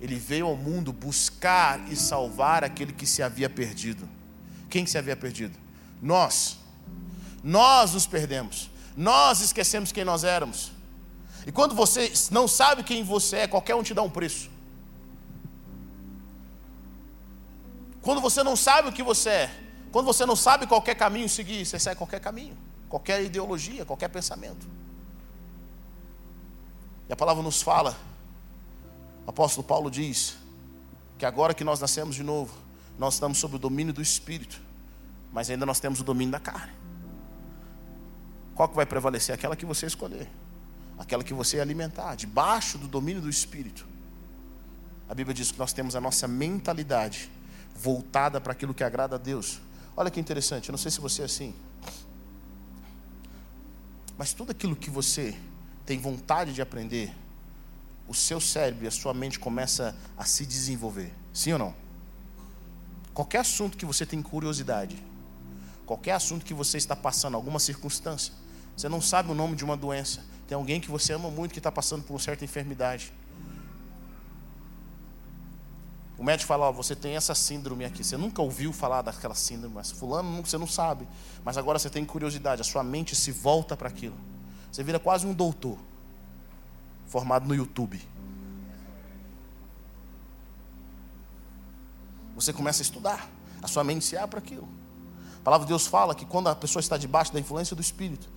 [0.00, 4.08] ele veio ao mundo buscar e salvar aquele que se havia perdido.
[4.68, 5.58] Quem se havia perdido?
[6.00, 6.58] Nós.
[7.42, 8.70] Nós nos perdemos.
[8.96, 10.72] Nós esquecemos quem nós éramos.
[11.46, 14.50] E quando você não sabe quem você é, qualquer um te dá um preço.
[18.02, 21.64] Quando você não sabe o que você é, quando você não sabe qualquer caminho seguir,
[21.64, 22.56] você segue qualquer caminho,
[22.92, 24.68] qualquer ideologia, qualquer pensamento.
[27.08, 27.96] E a palavra nos fala,
[29.26, 30.36] o apóstolo Paulo diz,
[31.16, 32.54] que agora que nós nascemos de novo,
[32.98, 34.60] nós estamos sob o domínio do Espírito,
[35.32, 36.70] mas ainda nós temos o domínio da carne.
[38.54, 39.34] Qual que vai prevalecer?
[39.34, 40.28] Aquela que você escolher,
[40.98, 43.86] aquela que você alimentar, debaixo do domínio do Espírito.
[45.08, 47.30] A Bíblia diz que nós temos a nossa mentalidade
[47.74, 49.62] voltada para aquilo que agrada a Deus.
[49.96, 51.54] Olha que interessante, eu não sei se você é assim.
[54.16, 55.36] Mas tudo aquilo que você
[55.84, 57.12] tem vontade de aprender,
[58.06, 61.12] o seu cérebro e a sua mente começa a se desenvolver.
[61.32, 61.74] Sim ou não?
[63.14, 65.02] Qualquer assunto que você tem curiosidade,
[65.84, 68.32] qualquer assunto que você está passando, alguma circunstância,
[68.76, 71.58] você não sabe o nome de uma doença, tem alguém que você ama muito que
[71.58, 73.12] está passando por uma certa enfermidade.
[76.22, 78.04] O médico fala, ó, você tem essa síndrome aqui.
[78.04, 81.08] Você nunca ouviu falar daquela síndrome, mas fulano você não sabe.
[81.44, 84.14] Mas agora você tem curiosidade, a sua mente se volta para aquilo.
[84.70, 85.76] Você vira quase um doutor,
[87.06, 88.00] formado no YouTube.
[92.36, 93.28] Você começa a estudar,
[93.60, 94.68] a sua mente se abre para aquilo.
[95.42, 98.28] A palavra de Deus fala que quando a pessoa está debaixo da influência do Espírito,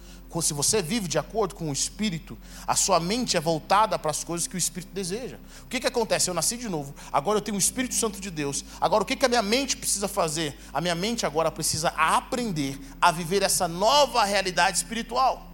[0.41, 4.23] se você vive de acordo com o Espírito, a sua mente é voltada para as
[4.23, 5.37] coisas que o Espírito deseja.
[5.63, 6.31] O que, que acontece?
[6.31, 8.65] Eu nasci de novo, agora eu tenho o Espírito Santo de Deus.
[8.81, 10.59] Agora o que, que a minha mente precisa fazer?
[10.73, 15.45] A minha mente agora precisa aprender a viver essa nova realidade espiritual.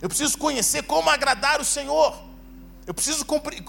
[0.00, 2.29] Eu preciso conhecer como agradar o Senhor.
[2.86, 3.24] Eu preciso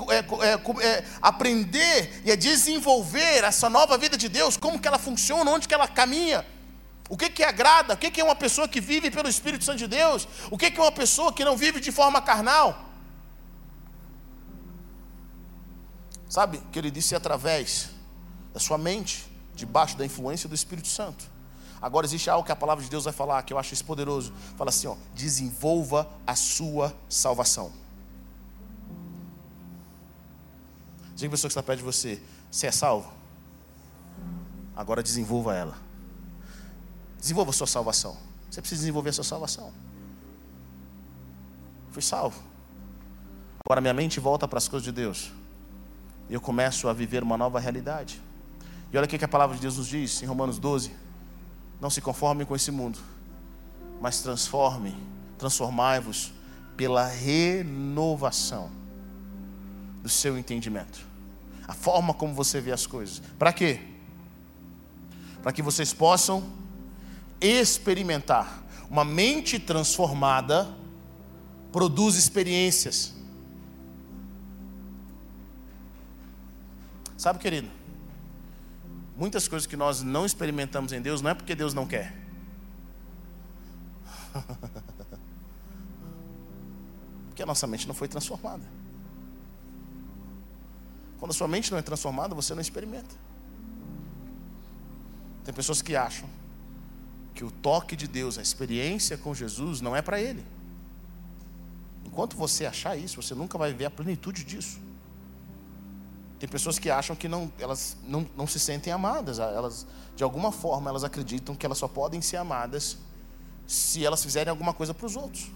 [0.09, 5.51] é, é, é, aprender e desenvolver essa nova vida de Deus, como que ela funciona,
[5.51, 6.45] onde que ela caminha.
[7.09, 7.93] O que que agrada?
[7.93, 10.27] O que que é uma pessoa que vive pelo Espírito Santo de Deus?
[10.49, 12.85] O que que é uma pessoa que não vive de forma carnal?
[16.29, 17.89] Sabe que ele disse através
[18.53, 21.29] da sua mente, debaixo da influência do Espírito Santo.
[21.81, 24.31] Agora existe algo que a palavra de Deus vai falar, que eu acho isso poderoso.
[24.55, 27.80] Fala assim, ó, desenvolva a sua salvação.
[31.21, 33.13] Diga a pessoa que está perto de você, você é salvo?
[34.75, 35.77] Agora desenvolva ela.
[37.19, 38.17] Desenvolva a sua salvação.
[38.49, 39.71] Você precisa desenvolver a sua salvação.
[41.91, 42.41] Fui salvo.
[43.63, 45.31] Agora minha mente volta para as coisas de Deus.
[46.27, 48.19] E eu começo a viver uma nova realidade.
[48.91, 50.91] E olha o que a palavra de Deus nos diz em Romanos 12.
[51.79, 52.97] Não se conformem com esse mundo,
[54.01, 54.97] mas transformem,
[55.37, 56.33] transformai-vos
[56.75, 58.71] pela renovação
[60.01, 61.10] do seu entendimento.
[61.71, 63.21] A forma como você vê as coisas.
[63.39, 63.79] Para quê?
[65.41, 66.43] Para que vocês possam
[67.39, 68.61] experimentar.
[68.89, 70.67] Uma mente transformada
[71.71, 73.15] produz experiências.
[77.15, 77.69] Sabe, querido?
[79.15, 82.13] Muitas coisas que nós não experimentamos em Deus não é porque Deus não quer.
[87.29, 88.80] porque a nossa mente não foi transformada.
[91.21, 93.15] Quando a sua mente não é transformada, você não experimenta.
[95.45, 96.27] Tem pessoas que acham
[97.35, 100.43] que o toque de Deus, a experiência com Jesus, não é para ele.
[102.03, 104.79] Enquanto você achar isso, você nunca vai ver a plenitude disso.
[106.39, 109.37] Tem pessoas que acham que não, elas não, não se sentem amadas.
[109.37, 112.97] Elas, de alguma forma, elas acreditam que elas só podem ser amadas
[113.67, 115.51] se elas fizerem alguma coisa para os outros.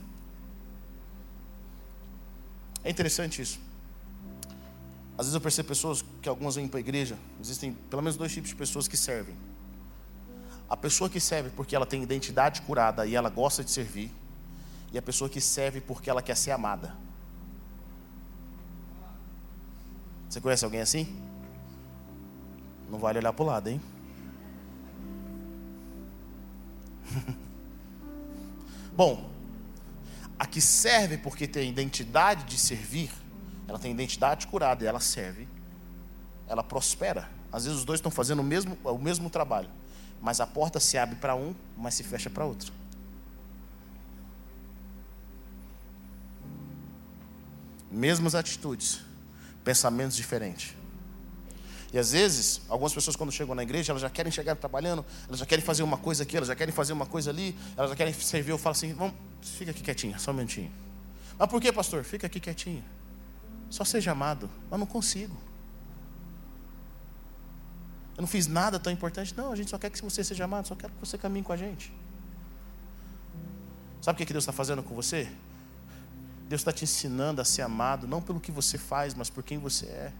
[2.84, 3.65] É interessante isso.
[5.18, 8.34] Às vezes eu percebo pessoas que algumas vêm para a igreja, existem pelo menos dois
[8.34, 9.36] tipos de pessoas que servem.
[10.70, 14.12] A pessoa que serve porque ela tem identidade curada e ela gosta de servir,
[14.92, 16.96] e a pessoa que serve porque ela quer ser amada.
[20.30, 21.08] Você conhece alguém assim?
[22.90, 23.82] Não vale olhar para o lado, hein?
[28.96, 29.30] Bom,
[30.38, 33.10] a que serve porque tem identidade de servir,
[33.68, 35.48] ela tem identidade curada e ela serve,
[36.48, 37.30] ela prospera.
[37.52, 39.70] Às vezes os dois estão fazendo o mesmo, o mesmo trabalho,
[40.22, 42.72] mas a porta se abre para um, mas se fecha para outro.
[47.90, 49.02] Mesmas atitudes,
[49.64, 50.76] pensamentos diferentes.
[51.94, 55.40] E às vezes, algumas pessoas quando chegam na igreja, elas já querem chegar trabalhando, elas
[55.40, 57.96] já querem fazer uma coisa aqui, elas já querem fazer uma coisa ali, elas já
[57.96, 58.52] querem servir.
[58.52, 60.70] Eu falo assim, vamos, fica aqui quietinha, só um minutinho.
[61.40, 62.04] Mas por que, pastor?
[62.04, 62.84] Fica aqui quietinho.
[63.70, 64.50] Só seja amado.
[64.70, 65.36] Mas não consigo.
[68.18, 69.36] Eu não fiz nada tão importante.
[69.36, 71.52] Não, a gente só quer que você seja amado, só quer que você caminhe com
[71.52, 71.94] a gente.
[74.02, 75.30] Sabe o que Deus está fazendo com você?
[76.48, 79.58] Deus está te ensinando a ser amado, não pelo que você faz, mas por quem
[79.58, 80.14] você é.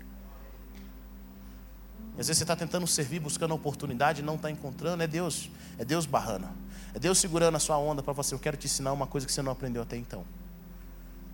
[2.18, 5.04] E às vezes você está tentando servir, buscando a oportunidade não está encontrando.
[5.04, 6.50] É Deus, é Deus barrando.
[6.94, 8.34] É Deus segurando a sua onda para você.
[8.34, 10.26] Eu quero te ensinar uma coisa que você não aprendeu até então: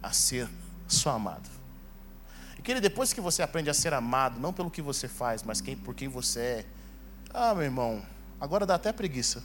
[0.01, 0.49] a ser
[0.87, 1.60] só amado.
[2.63, 5.75] Querido, depois que você aprende a ser amado, não pelo que você faz, mas quem,
[5.75, 6.65] por quem você é.
[7.33, 8.05] Ah, meu irmão,
[8.39, 9.43] agora dá até preguiça.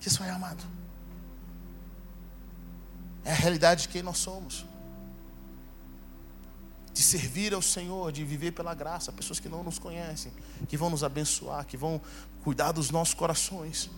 [0.00, 0.64] Você só é amado.
[3.24, 4.64] É a realidade de quem nós somos
[6.92, 10.32] de servir ao Senhor, de viver pela graça, pessoas que não nos conhecem,
[10.68, 12.00] que vão nos abençoar, que vão
[12.44, 13.90] cuidar dos nossos corações.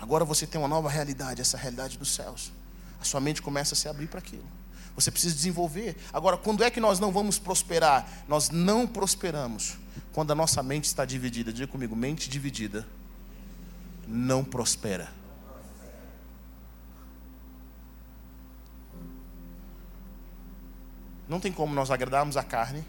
[0.00, 2.52] Agora você tem uma nova realidade, essa realidade dos céus.
[3.00, 4.46] A sua mente começa a se abrir para aquilo.
[4.94, 5.96] Você precisa desenvolver.
[6.12, 8.24] Agora, quando é que nós não vamos prosperar?
[8.26, 9.76] Nós não prosperamos
[10.12, 11.52] quando a nossa mente está dividida.
[11.52, 12.86] Diga comigo, mente dividida
[14.08, 15.12] não prospera.
[21.28, 22.82] Não tem como nós agradarmos a carne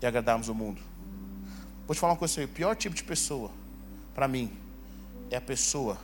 [0.00, 0.80] e agradarmos o mundo.
[1.86, 3.50] Vou te falar uma coisa o pior tipo de pessoa,
[4.14, 4.56] para mim,
[5.28, 5.98] é a pessoa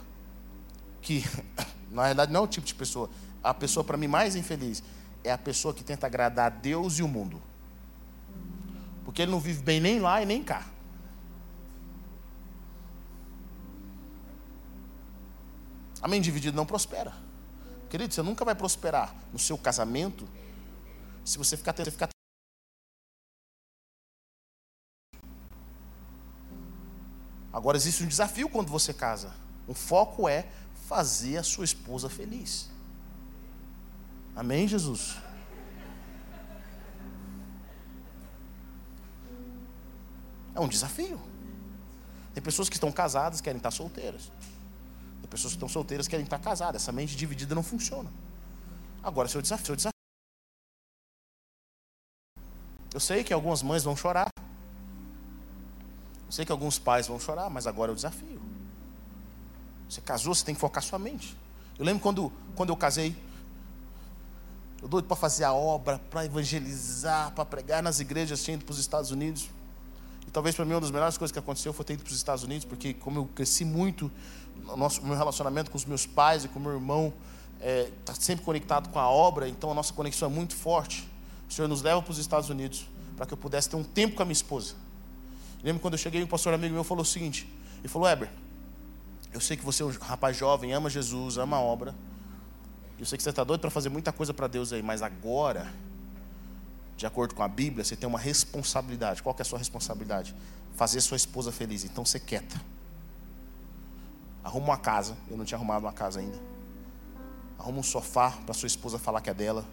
[1.00, 1.24] que,
[1.90, 3.08] na realidade não é o tipo de pessoa,
[3.42, 4.82] a pessoa para mim mais infeliz
[5.24, 7.40] é a pessoa que tenta agradar a Deus e o mundo.
[9.04, 10.66] Porque ele não vive bem nem lá e nem cá.
[16.00, 17.12] A mente dividida não prospera.
[17.90, 20.28] Querido, você nunca vai prosperar no seu casamento
[21.24, 22.08] se você ficar tentando ficar
[27.52, 29.34] Agora existe um desafio quando você casa.
[29.66, 30.46] O foco é
[30.88, 32.70] fazer a sua esposa feliz.
[34.34, 35.16] Amém, Jesus?
[40.54, 41.20] É um desafio.
[42.32, 44.32] Tem pessoas que estão casadas querem estar solteiras.
[45.20, 46.82] Tem pessoas que estão solteiras querem estar casadas.
[46.82, 48.10] Essa mente dividida não funciona.
[49.02, 49.92] Agora, seu desafio, seu desafio
[52.94, 54.28] eu sei que algumas mães vão chorar.
[56.26, 58.47] Eu sei que alguns pais vão chorar, mas agora é o desafio.
[59.88, 61.36] Você casou, você tem que focar sua mente.
[61.78, 63.16] Eu lembro quando, quando eu casei,
[64.82, 68.72] eu doido para fazer a obra, para evangelizar, para pregar nas igrejas, tinha ido para
[68.72, 69.48] os Estados Unidos.
[70.26, 72.16] E talvez para mim uma das melhores coisas que aconteceu foi ter ido para os
[72.16, 74.10] Estados Unidos, porque como eu cresci muito,
[74.68, 77.12] o nosso, meu relacionamento com os meus pais e com o meu irmão
[77.56, 81.08] está é, tá sempre conectado com a obra, então a nossa conexão é muito forte.
[81.48, 84.14] O Senhor nos leva para os Estados Unidos para que eu pudesse ter um tempo
[84.14, 84.74] com a minha esposa.
[85.62, 88.30] lembro quando eu cheguei, um pastor amigo meu falou o seguinte: ele falou, Eber,
[89.32, 91.94] eu sei que você é um rapaz jovem, ama Jesus, ama a obra.
[92.98, 95.72] Eu sei que você está doido para fazer muita coisa para Deus aí, mas agora,
[96.96, 99.22] de acordo com a Bíblia, você tem uma responsabilidade.
[99.22, 100.34] Qual é a sua responsabilidade?
[100.74, 101.84] Fazer sua esposa feliz.
[101.84, 102.60] Então você quieta.
[104.42, 105.16] Arruma uma casa.
[105.30, 106.38] Eu não tinha arrumado uma casa ainda.
[107.58, 109.64] Arruma um sofá para sua esposa falar que é dela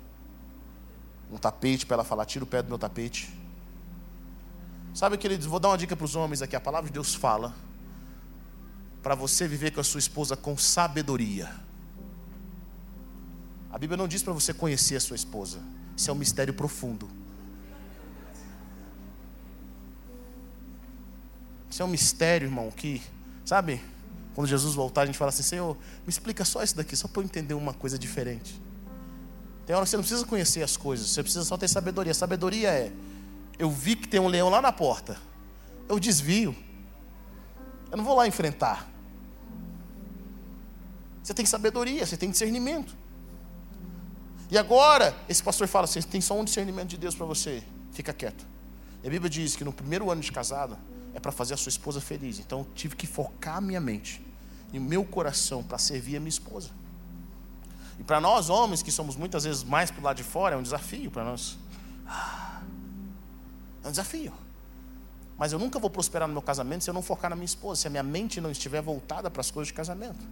[1.31, 3.33] um tapete para ela falar: tira o pé do meu tapete.
[4.93, 6.55] Sabe, queridos, vou dar uma dica para os homens aqui.
[6.55, 7.53] A palavra de Deus fala
[9.05, 11.47] para você viver com a sua esposa com sabedoria.
[13.69, 15.59] A Bíblia não diz para você conhecer a sua esposa.
[15.95, 17.07] Isso é um mistério profundo.
[21.69, 22.99] Isso é um mistério, irmão, que,
[23.45, 23.79] sabe,
[24.33, 27.21] quando Jesus voltar, a gente fala assim: Senhor, me explica só isso daqui, só para
[27.21, 28.59] eu entender uma coisa diferente.
[29.67, 32.11] Tem hora que você não precisa conhecer as coisas, você precisa só ter sabedoria.
[32.11, 32.91] Sabedoria é:
[33.59, 35.15] eu vi que tem um leão lá na porta,
[35.87, 36.55] eu desvio,
[37.91, 38.94] eu não vou lá enfrentar.
[41.25, 42.95] Você tem sabedoria, você tem discernimento.
[44.51, 48.13] E agora, esse pastor fala assim: tem só um discernimento de Deus para você, fica
[48.13, 48.45] quieto.
[49.03, 50.77] E a Bíblia diz que no primeiro ano de casado
[51.15, 52.37] é para fazer a sua esposa feliz.
[52.37, 54.23] Então eu tive que focar a minha mente
[54.71, 56.69] e o meu coração para servir a minha esposa.
[57.99, 60.57] E para nós homens, que somos muitas vezes mais para o lado de fora, é
[60.59, 61.57] um desafio para nós.
[63.83, 64.31] É um desafio.
[65.39, 67.81] Mas eu nunca vou prosperar no meu casamento se eu não focar na minha esposa,
[67.81, 70.23] se a minha mente não estiver voltada para as coisas de casamento.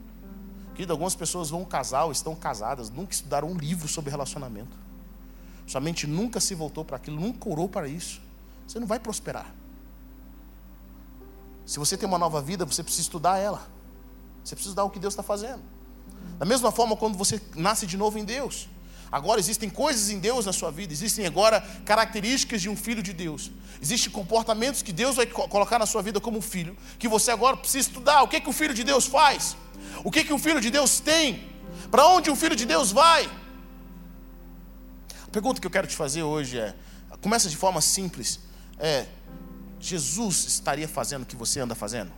[0.74, 4.76] Querido, algumas pessoas vão casar ou estão casadas, nunca estudaram um livro sobre relacionamento.
[5.67, 8.21] Sua mente nunca se voltou para aquilo, nunca orou para isso.
[8.67, 9.53] Você não vai prosperar.
[11.65, 13.67] Se você tem uma nova vida, você precisa estudar ela.
[14.43, 15.61] Você precisa estudar o que Deus está fazendo.
[16.38, 18.67] Da mesma forma, quando você nasce de novo em Deus,
[19.11, 23.13] agora existem coisas em Deus na sua vida, existem agora características de um filho de
[23.13, 23.51] Deus,
[23.82, 27.88] existem comportamentos que Deus vai colocar na sua vida como filho, que você agora precisa
[27.88, 28.24] estudar.
[28.24, 29.55] O que, que o filho de Deus faz?
[30.04, 31.49] O que, que um filho de Deus tem?
[31.89, 33.26] Para onde um filho de Deus vai?
[35.24, 36.76] A pergunta que eu quero te fazer hoje é:
[37.22, 38.39] começa de forma simples.
[38.78, 39.08] É,
[39.80, 42.12] Jesus estaria fazendo o que você anda fazendo?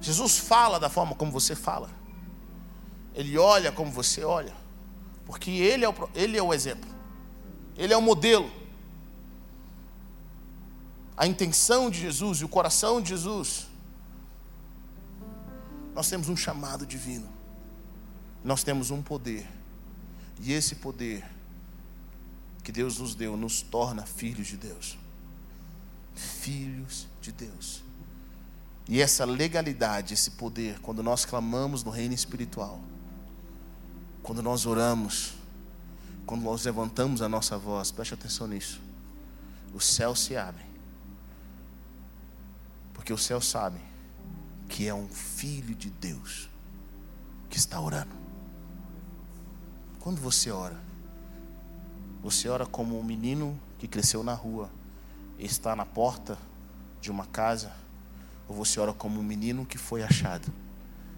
[0.00, 1.88] Jesus fala da forma como você fala.
[3.14, 4.52] Ele olha como você olha.
[5.24, 6.90] Porque ele é o, ele é o exemplo.
[7.76, 8.50] Ele é o modelo.
[11.16, 13.66] A intenção de Jesus e o coração de Jesus.
[15.94, 17.28] Nós temos um chamado divino.
[18.42, 19.46] Nós temos um poder.
[20.40, 21.24] E esse poder
[22.62, 24.98] que Deus nos deu nos torna filhos de Deus.
[26.14, 27.82] Filhos de Deus.
[28.88, 32.80] E essa legalidade, esse poder, quando nós clamamos no reino espiritual,
[34.22, 35.34] quando nós oramos,
[36.26, 38.80] quando nós levantamos a nossa voz, preste atenção nisso.
[39.74, 40.71] Os céus se abrem.
[43.02, 43.82] Porque os céus sabem
[44.68, 46.48] que é um filho de Deus
[47.50, 48.14] que está orando.
[49.98, 50.80] Quando você ora,
[52.22, 54.70] você ora como um menino que cresceu na rua,
[55.36, 56.38] está na porta
[57.00, 57.72] de uma casa
[58.46, 60.46] ou você ora como um menino que foi achado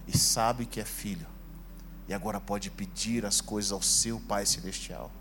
[0.09, 1.27] e sabe que é filho
[2.09, 5.13] e agora pode pedir as coisas ao seu Pai Celestial?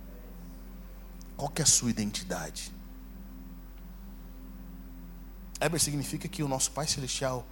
[1.35, 2.73] Qual que é a sua identidade?
[5.65, 7.45] Eber significa que o nosso Pai Celestial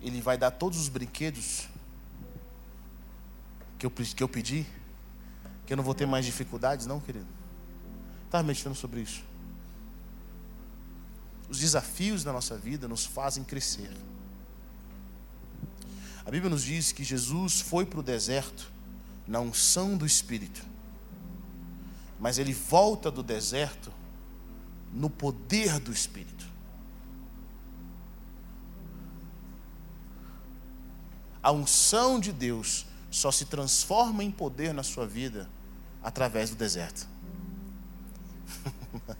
[0.00, 1.68] ele vai dar todos os brinquedos
[3.78, 4.66] que eu, que eu pedi,
[5.66, 7.26] que eu não vou ter mais dificuldades, não, querido.
[8.26, 9.24] Estava meditando sobre isso.
[11.48, 13.90] Os desafios da nossa vida nos fazem crescer.
[16.24, 18.70] A Bíblia nos diz que Jesus foi para o deserto
[19.26, 20.62] na unção do Espírito,
[22.18, 23.92] mas ele volta do deserto
[24.92, 26.47] no poder do Espírito.
[31.48, 35.48] A unção de Deus só se transforma em poder na sua vida
[36.02, 37.08] através do deserto.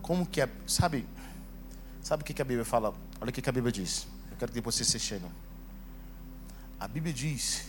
[0.00, 1.06] como que é, sabe,
[2.02, 2.94] sabe o que a Bíblia fala?
[3.20, 4.06] Olha o que a Bíblia diz.
[4.30, 5.30] Eu quero que vocês se chegam.
[6.80, 7.66] A Bíblia diz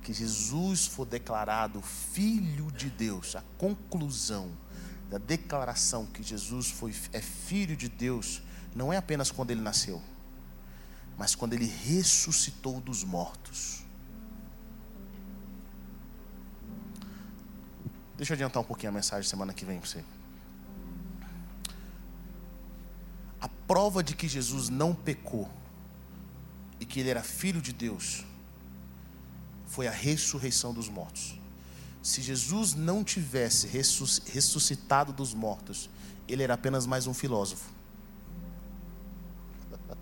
[0.00, 3.34] que Jesus foi declarado filho de Deus.
[3.34, 4.48] A conclusão
[5.08, 8.42] da declaração que Jesus foi, é filho de Deus
[8.74, 10.02] não é apenas quando ele nasceu,
[11.16, 13.82] mas quando ele ressuscitou dos mortos.
[18.16, 20.04] Deixa eu adiantar um pouquinho a mensagem semana que vem para você.
[23.40, 25.50] A prova de que Jesus não pecou
[26.80, 28.24] e que ele era filho de Deus
[29.66, 31.38] foi a ressurreição dos mortos.
[32.06, 35.90] Se Jesus não tivesse ressuscitado dos mortos,
[36.28, 37.68] ele era apenas mais um filósofo.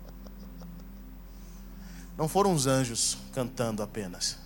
[2.15, 4.37] Não foram os anjos cantando apenas.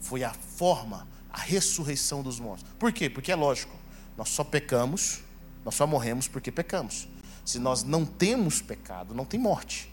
[0.00, 2.64] Foi a forma, a ressurreição dos mortos.
[2.78, 3.10] Por quê?
[3.10, 3.76] Porque é lógico,
[4.16, 5.20] nós só pecamos,
[5.62, 7.06] nós só morremos porque pecamos.
[7.44, 9.92] Se nós não temos pecado, não tem morte.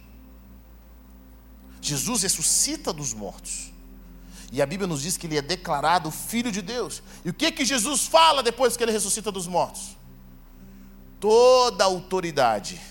[1.82, 3.74] Jesus ressuscita dos mortos.
[4.52, 7.02] E a Bíblia nos diz que ele é declarado filho de Deus.
[7.24, 9.96] E o que que Jesus fala depois que ele ressuscita dos mortos?
[11.20, 12.82] Toda autoridade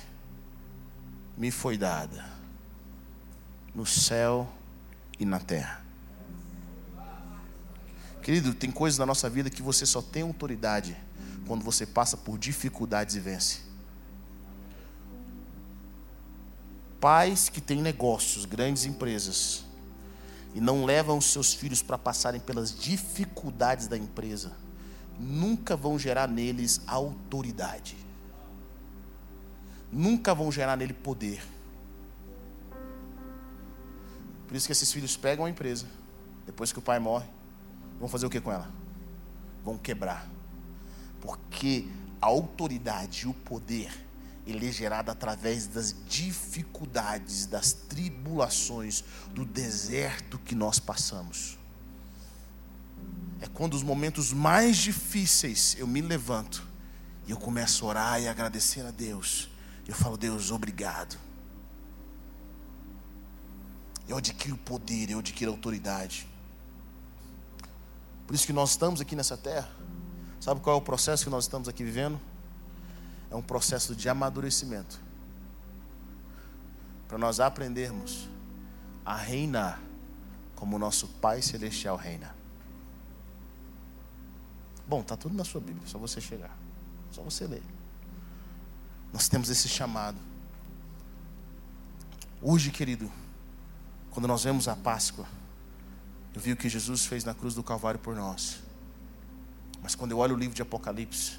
[1.37, 2.25] me foi dada
[3.75, 4.51] no céu
[5.19, 5.85] e na terra.
[8.23, 10.97] Querido, tem coisas na nossa vida que você só tem autoridade
[11.47, 13.61] quando você passa por dificuldades e vence.
[17.01, 19.65] Pais que têm negócios, grandes empresas,
[20.55, 24.53] e não levam os seus filhos para passarem pelas dificuldades da empresa,
[25.19, 27.97] nunca vão gerar neles autoridade.
[29.93, 31.43] Nunca vão gerar nele poder.
[34.47, 35.87] Por isso que esses filhos pegam a empresa,
[36.45, 37.27] depois que o pai morre,
[37.99, 38.69] vão fazer o que com ela?
[39.65, 40.29] Vão quebrar.
[41.21, 41.87] Porque
[42.21, 43.93] a autoridade e o poder,
[44.51, 51.59] ele é gerado através das dificuldades, das tribulações, do deserto que nós passamos.
[53.41, 56.67] É quando os momentos mais difíceis eu me levanto
[57.27, 59.49] e eu começo a orar e agradecer a Deus.
[59.87, 61.19] Eu falo, Deus, obrigado.
[64.07, 66.29] Eu adquiro poder, eu adquiro autoridade.
[68.27, 69.71] Por isso que nós estamos aqui nessa terra.
[70.41, 72.21] Sabe qual é o processo que nós estamos aqui vivendo?
[73.31, 75.01] É um processo de amadurecimento.
[77.07, 78.29] Para nós aprendermos
[79.05, 79.81] a reinar
[80.55, 82.35] como nosso Pai Celestial reina.
[84.87, 86.57] Bom, está tudo na sua Bíblia, só você chegar.
[87.11, 87.63] Só você ler.
[89.13, 90.19] Nós temos esse chamado.
[92.43, 93.11] Hoje, querido,
[94.11, 95.27] quando nós vemos a Páscoa,
[96.35, 98.61] eu vi o que Jesus fez na cruz do Calvário por nós.
[99.83, 101.39] Mas quando eu olho o livro de Apocalipse,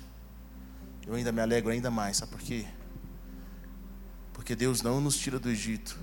[1.06, 2.66] eu ainda me alegro ainda mais, sabe por quê?
[4.34, 5.98] Porque Deus não nos tira do Egito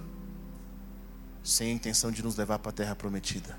[1.43, 3.57] sem a intenção de nos levar para a terra prometida.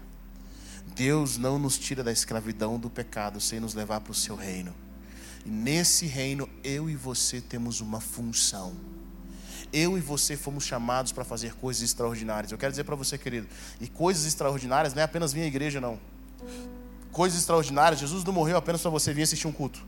[0.96, 4.74] Deus não nos tira da escravidão do pecado sem nos levar para o seu reino.
[5.46, 8.74] E nesse reino, eu e você temos uma função.
[9.72, 12.52] Eu e você fomos chamados para fazer coisas extraordinárias.
[12.52, 13.48] Eu quero dizer para você, querido,
[13.80, 16.00] e coisas extraordinárias não é apenas vir à igreja, não.
[17.12, 19.84] Coisas extraordinárias, Jesus não morreu apenas para você vir assistir um culto.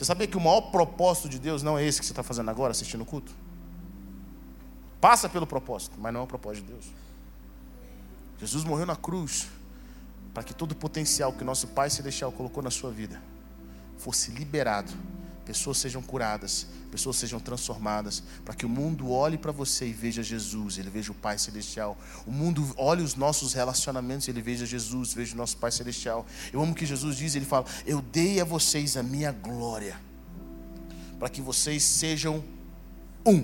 [0.00, 2.50] Você sabia que o maior propósito de Deus não é esse que você está fazendo
[2.50, 3.36] agora, assistindo o culto?
[4.98, 6.86] Passa pelo propósito, mas não é o propósito de Deus.
[8.38, 9.48] Jesus morreu na cruz
[10.32, 13.20] para que todo o potencial que nosso Pai Celestial colocou na sua vida
[13.98, 14.90] fosse liberado,
[15.50, 20.22] pessoas sejam curadas, pessoas sejam transformadas, para que o mundo olhe para você e veja
[20.22, 21.98] Jesus, ele veja o Pai Celestial.
[22.24, 26.24] O mundo olhe os nossos relacionamentos ele veja Jesus, veja o nosso Pai Celestial.
[26.52, 30.00] Eu amo que Jesus diz, ele fala: "Eu dei a vocês a minha glória,
[31.18, 32.44] para que vocês sejam
[33.26, 33.42] um".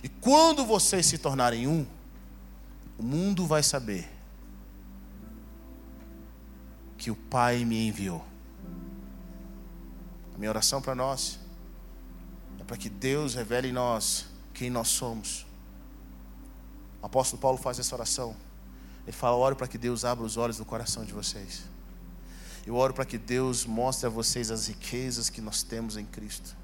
[0.00, 1.84] E quando vocês se tornarem um,
[2.96, 4.08] o mundo vai saber
[6.96, 8.33] que o Pai me enviou.
[10.44, 11.38] Minha oração para nós
[12.60, 15.46] é para que Deus revele em nós quem nós somos.
[17.00, 18.36] O apóstolo Paulo faz essa oração.
[19.04, 21.62] Ele fala: oro para que Deus abra os olhos do coração de vocês.
[22.66, 26.54] Eu oro para que Deus mostre a vocês as riquezas que nós temos em Cristo.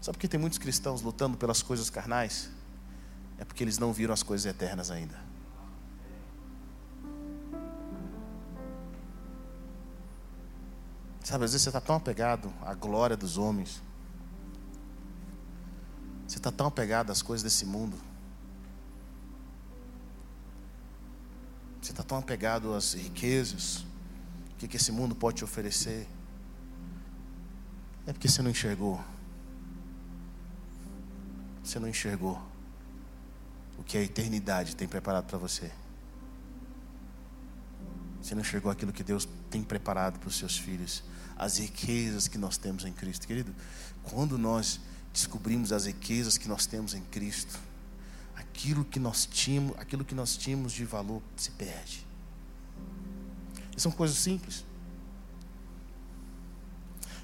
[0.00, 2.48] Sabe por que tem muitos cristãos lutando pelas coisas carnais?
[3.38, 5.25] é porque eles não viram as coisas eternas ainda.
[11.26, 13.82] Sabe, às vezes você está tão apegado à glória dos homens.
[16.24, 17.96] Você está tão apegado às coisas desse mundo.
[21.82, 23.78] Você está tão apegado às riquezas.
[24.52, 26.06] O que, que esse mundo pode te oferecer.
[28.06, 29.04] É porque você não enxergou.
[31.64, 32.40] Você não enxergou
[33.76, 35.72] o que a eternidade tem preparado para você.
[38.26, 41.04] Você não enxergou aquilo que Deus tem preparado para os seus filhos,
[41.36, 43.54] as riquezas que nós temos em Cristo, querido.
[44.02, 44.80] Quando nós
[45.12, 47.56] descobrimos as riquezas que nós temos em Cristo,
[48.34, 52.04] aquilo que nós tínhamos, aquilo que nós tínhamos de valor se perde.
[53.76, 54.64] E são coisas simples.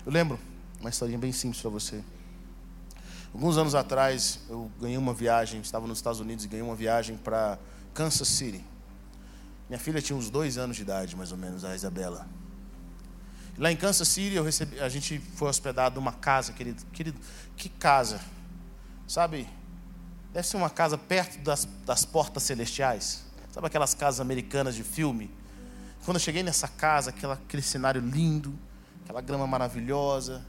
[0.07, 0.39] Eu lembro
[0.79, 2.01] uma historinha bem simples para você.
[3.35, 7.17] Alguns anos atrás, eu ganhei uma viagem, estava nos Estados Unidos e ganhei uma viagem
[7.17, 7.59] para
[7.93, 8.65] Kansas City.
[9.73, 12.29] Minha filha tinha uns dois anos de idade, mais ou menos, a Isabela.
[13.57, 16.85] Lá em Kansas City, eu recebi, a gente foi hospedado numa casa, querido.
[16.93, 17.19] Querido,
[17.57, 18.21] que casa?
[19.09, 19.49] Sabe,
[20.31, 23.25] deve ser uma casa perto das, das portas celestiais.
[23.51, 25.31] Sabe aquelas casas americanas de filme?
[26.05, 28.55] Quando eu cheguei nessa casa, aquela, aquele cenário lindo,
[29.05, 30.45] aquela grama maravilhosa,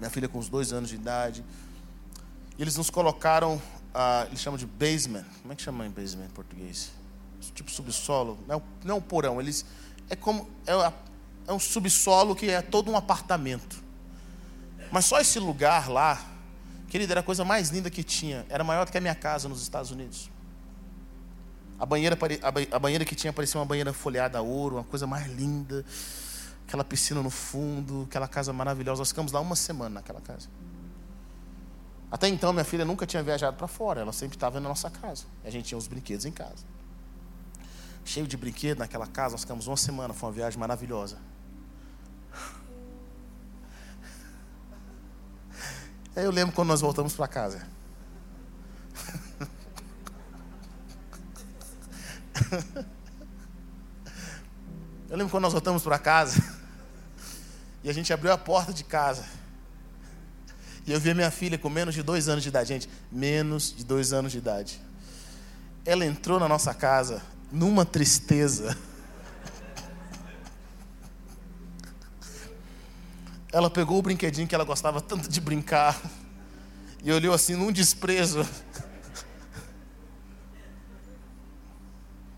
[0.00, 1.44] minha filha com uns dois anos de idade,
[2.58, 3.62] e eles nos colocaram,
[3.94, 5.24] ah, eles chamam de basement.
[5.40, 6.98] Como é que chama em basement em português?
[7.54, 8.38] Tipo subsolo.
[8.46, 9.40] Não, não é um porão.
[9.40, 9.64] Eles,
[10.10, 10.92] é como é,
[11.46, 13.82] é um subsolo que é todo um apartamento.
[14.90, 16.22] Mas só esse lugar lá,
[16.88, 18.46] querido, era a coisa mais linda que tinha.
[18.48, 20.30] Era maior do que a minha casa nos Estados Unidos.
[21.78, 22.18] A banheira,
[22.72, 25.84] a banheira que tinha parecia uma banheira folhada a ouro, uma coisa mais linda.
[26.66, 29.00] Aquela piscina no fundo, aquela casa maravilhosa.
[29.00, 30.48] Nós ficamos lá uma semana naquela casa.
[32.10, 35.24] Até então, minha filha nunca tinha viajado para fora, ela sempre estava na nossa casa.
[35.44, 36.64] A gente tinha os brinquedos em casa.
[38.08, 39.32] Cheio de brinquedo naquela casa.
[39.32, 41.18] Nós ficamos uma semana, foi uma viagem maravilhosa.
[46.16, 47.66] Aí eu lembro quando nós voltamos para casa.
[55.10, 56.42] Eu lembro quando nós voltamos para casa
[57.82, 59.24] e a gente abriu a porta de casa.
[60.86, 63.74] E eu vi a minha filha com menos de dois anos de idade, gente, menos
[63.74, 64.80] de dois anos de idade.
[65.84, 68.76] Ela entrou na nossa casa numa tristeza.
[73.50, 75.98] Ela pegou o brinquedinho que ela gostava tanto de brincar
[77.02, 78.46] e olhou assim num desprezo.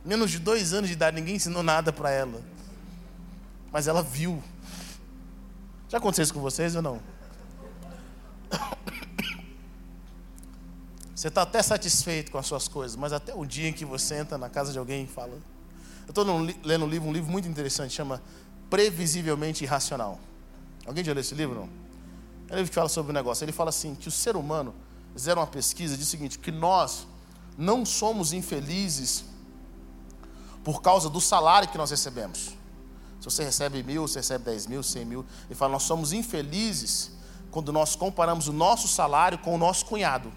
[0.04, 2.40] Menos de dois anos de idade, ninguém ensinou nada para ela.
[3.72, 4.42] Mas ela viu.
[5.88, 7.00] Já aconteceu isso com vocês ou não?
[11.20, 14.14] Você está até satisfeito com as suas coisas, mas até o dia em que você
[14.14, 15.32] entra na casa de alguém e fala.
[16.06, 16.24] Eu estou
[16.64, 18.22] lendo um livro, um livro muito interessante, chama
[18.70, 20.18] Previsivelmente Irracional.
[20.86, 21.56] Alguém já leu esse livro?
[21.56, 21.68] Não?
[22.48, 23.44] É um livro que fala sobre o negócio.
[23.44, 24.74] Ele fala assim: que o ser humano,
[25.12, 27.06] fizeram uma pesquisa, diz o seguinte: que nós
[27.58, 29.22] não somos infelizes
[30.64, 32.56] por causa do salário que nós recebemos.
[33.20, 35.26] Se você recebe mil, você recebe dez mil, cem mil.
[35.44, 37.10] Ele fala: nós somos infelizes
[37.50, 40.32] quando nós comparamos o nosso salário com o nosso cunhado.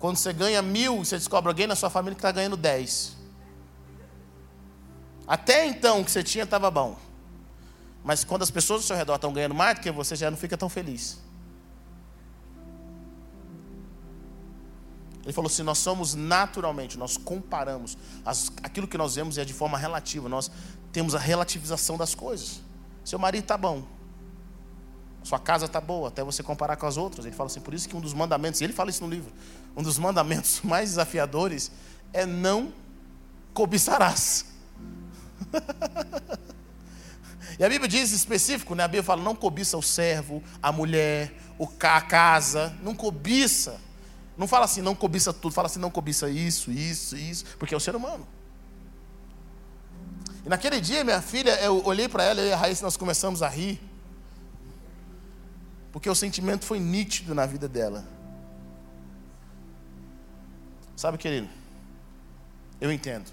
[0.00, 3.14] Quando você ganha mil, você descobre alguém na sua família que está ganhando dez.
[5.28, 6.98] Até então, o que você tinha estava bom.
[8.02, 10.38] Mas quando as pessoas ao seu redor estão ganhando mais do que você, já não
[10.38, 11.20] fica tão feliz.
[15.22, 17.98] Ele falou assim: nós somos naturalmente, nós comparamos.
[18.24, 20.30] As, aquilo que nós vemos é de forma relativa.
[20.30, 20.50] Nós
[20.90, 22.62] temos a relativização das coisas.
[23.04, 23.84] Seu marido está bom.
[25.22, 27.26] Sua casa está boa, até você comparar com as outras.
[27.26, 29.30] Ele fala assim, por isso que um dos mandamentos, ele fala isso no livro,
[29.76, 31.70] um dos mandamentos mais desafiadores
[32.12, 32.72] é não
[33.54, 34.46] cobiçarás.
[37.58, 38.84] e a Bíblia diz específico, né?
[38.84, 43.80] A Bíblia fala, não cobiça o servo, a mulher, o a casa, não cobiça.
[44.36, 47.76] Não fala assim, não cobiça tudo, fala assim, não cobiça isso, isso, isso, porque é
[47.76, 48.26] o ser humano.
[50.44, 53.48] E naquele dia, minha filha, eu olhei para ela, e a Raíssa, nós começamos a
[53.48, 53.78] rir.
[55.92, 58.04] Porque o sentimento foi nítido na vida dela.
[61.00, 61.48] Sabe, querido?
[62.78, 63.32] Eu entendo.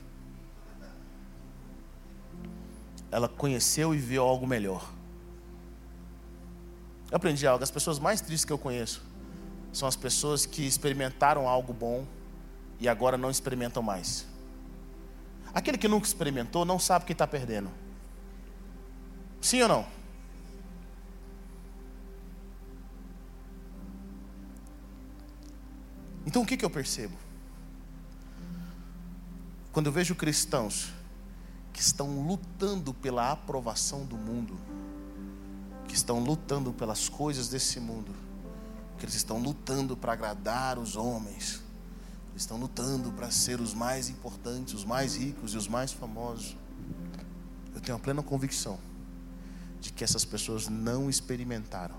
[3.11, 4.89] Ela conheceu e viu algo melhor.
[7.11, 7.61] Eu aprendi algo.
[7.61, 9.03] As pessoas mais tristes que eu conheço
[9.74, 12.05] são as pessoas que experimentaram algo bom
[12.80, 14.26] e agora não experimentam mais.
[15.53, 17.70] Aquele que nunca experimentou não sabe o que está perdendo.
[19.41, 19.86] Sim ou não?
[26.26, 27.27] Então o que, que eu percebo?
[29.78, 30.92] Quando eu vejo cristãos
[31.72, 34.58] que estão lutando pela aprovação do mundo,
[35.88, 38.12] que estão lutando pelas coisas desse mundo,
[38.98, 41.62] que eles estão lutando para agradar os homens,
[42.32, 46.58] eles estão lutando para ser os mais importantes, os mais ricos e os mais famosos.
[47.76, 48.80] Eu tenho a plena convicção
[49.80, 51.98] de que essas pessoas não experimentaram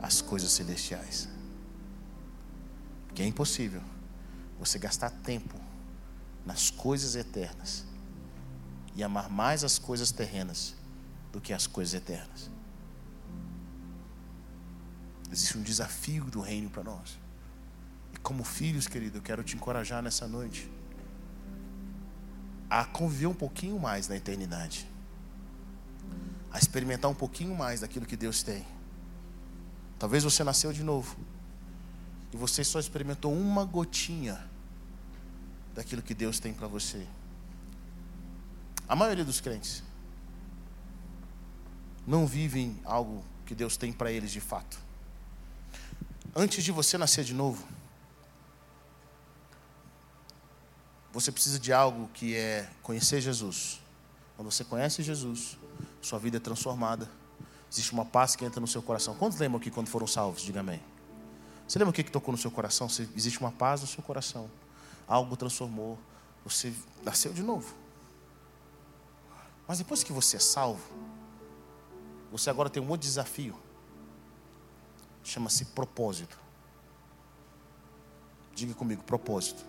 [0.00, 1.28] as coisas celestiais
[3.12, 3.82] que é impossível
[4.60, 5.65] você gastar tempo
[6.46, 7.84] nas coisas eternas
[8.94, 10.74] e amar mais as coisas terrenas
[11.32, 12.50] do que as coisas eternas.
[15.30, 17.18] Existe um desafio do reino para nós.
[18.14, 20.70] E como filhos, querido, eu quero te encorajar nessa noite
[22.70, 24.88] a conviver um pouquinho mais na eternidade,
[26.50, 28.64] a experimentar um pouquinho mais daquilo que Deus tem.
[29.98, 31.16] Talvez você nasceu de novo
[32.32, 34.42] e você só experimentou uma gotinha
[35.76, 37.06] daquilo que Deus tem para você.
[38.88, 39.84] A maioria dos crentes
[42.06, 44.78] não vivem algo que Deus tem para eles de fato.
[46.34, 47.66] Antes de você nascer de novo,
[51.12, 53.80] você precisa de algo que é conhecer Jesus.
[54.34, 55.58] Quando você conhece Jesus,
[56.00, 57.10] sua vida é transformada.
[57.70, 59.14] Existe uma paz que entra no seu coração.
[59.14, 60.42] Quantos lembram aqui quando foram salvos?
[60.42, 60.80] Diga amém.
[61.66, 62.86] Você lembra o que, que tocou no seu coração?
[63.14, 64.48] Existe uma paz no seu coração.
[65.06, 65.98] Algo transformou.
[66.44, 67.74] Você nasceu de novo.
[69.66, 70.82] Mas depois que você é salvo,
[72.30, 73.58] você agora tem um outro desafio.
[75.24, 76.38] Chama-se propósito.
[78.54, 79.64] Diga comigo, propósito.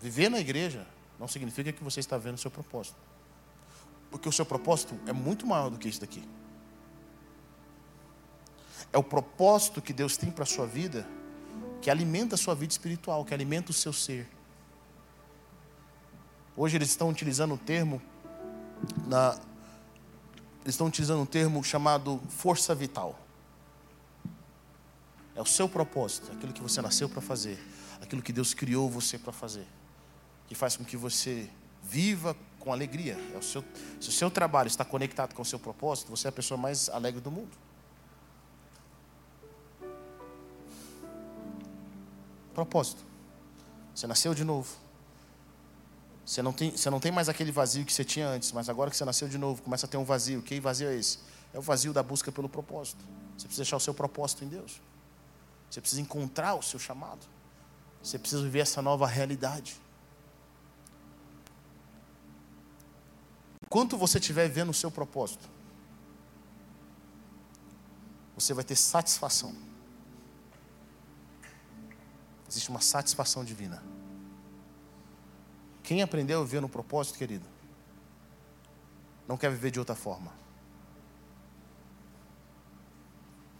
[0.00, 0.86] Viver na igreja
[1.18, 2.96] não significa que você está vendo o seu propósito.
[4.10, 6.22] Porque o seu propósito é muito maior do que isso daqui
[8.92, 11.06] é o propósito que Deus tem para a sua vida,
[11.82, 14.26] que alimenta a sua vida espiritual, que alimenta o seu ser.
[16.56, 18.00] Hoje eles estão utilizando o termo
[19.06, 19.38] na,
[20.62, 23.18] eles estão utilizando um termo chamado força vital.
[25.34, 27.58] É o seu propósito, aquilo que você nasceu para fazer,
[28.00, 29.66] aquilo que Deus criou você para fazer,
[30.46, 31.50] que faz com que você
[31.82, 33.18] viva com alegria.
[33.34, 33.64] É o seu,
[34.00, 36.88] se o seu trabalho está conectado com o seu propósito, você é a pessoa mais
[36.88, 37.50] alegre do mundo.
[42.54, 43.02] Propósito.
[43.94, 44.68] Você nasceu de novo.
[46.24, 48.90] Você não, tem, você não tem mais aquele vazio que você tinha antes, mas agora
[48.90, 50.40] que você nasceu de novo, começa a ter um vazio.
[50.40, 51.18] Que vazio é esse?
[51.52, 53.04] É o vazio da busca pelo propósito.
[53.36, 54.80] Você precisa achar o seu propósito em Deus.
[55.68, 57.26] Você precisa encontrar o seu chamado.
[58.02, 59.80] Você precisa viver essa nova realidade.
[63.64, 65.48] Enquanto você estiver vendo o seu propósito,
[68.34, 69.54] você vai ter satisfação.
[72.52, 73.82] Existe uma satisfação divina.
[75.82, 77.48] Quem aprendeu a viver no propósito, querido,
[79.26, 80.30] não quer viver de outra forma.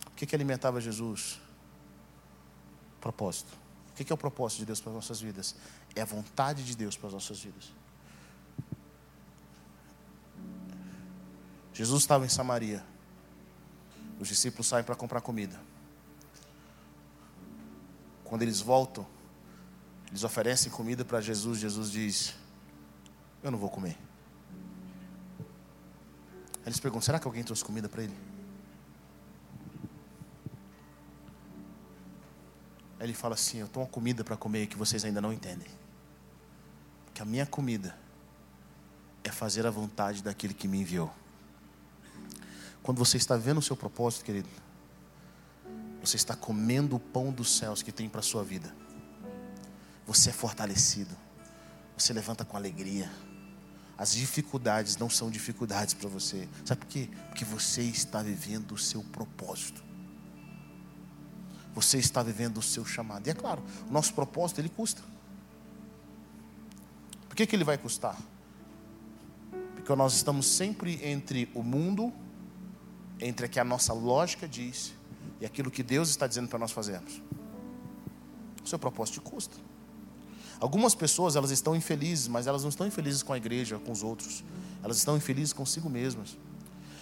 [0.08, 1.40] O que, que alimentava Jesus?
[3.00, 3.50] Propósito.
[3.88, 5.56] O que, que é o propósito de Deus para as nossas vidas?
[5.96, 7.72] É a vontade de Deus para as nossas vidas.
[11.72, 12.84] Jesus estava em Samaria.
[14.20, 15.71] Os discípulos saem para comprar comida.
[18.32, 19.06] Quando eles voltam,
[20.08, 21.58] eles oferecem comida para Jesus.
[21.58, 22.34] Jesus diz:
[23.42, 23.94] Eu não vou comer.
[26.64, 28.16] Eles perguntam: Será que alguém trouxe comida para ele?
[32.98, 35.68] Aí ele fala assim: Eu tenho uma comida para comer que vocês ainda não entendem.
[37.12, 37.94] Que a minha comida
[39.22, 41.12] é fazer a vontade daquele que me enviou.
[42.82, 44.48] Quando você está vendo o seu propósito, querido,
[46.02, 48.74] você está comendo o pão dos céus que tem para a sua vida.
[50.04, 51.16] Você é fortalecido.
[51.96, 53.08] Você levanta com alegria.
[53.96, 56.48] As dificuldades não são dificuldades para você.
[56.64, 57.08] Sabe por quê?
[57.28, 59.80] Porque você está vivendo o seu propósito.
[61.72, 63.28] Você está vivendo o seu chamado.
[63.28, 65.02] E é claro, o nosso propósito ele custa.
[67.28, 68.20] Por que, que ele vai custar?
[69.76, 72.12] Porque nós estamos sempre entre o mundo
[73.20, 74.92] entre o que a nossa lógica diz
[75.40, 77.20] e aquilo que Deus está dizendo para nós fazermos.
[78.64, 79.56] O seu propósito custa.
[80.60, 84.02] Algumas pessoas elas estão infelizes, mas elas não estão infelizes com a igreja, com os
[84.02, 84.44] outros.
[84.82, 86.36] Elas estão infelizes consigo mesmas.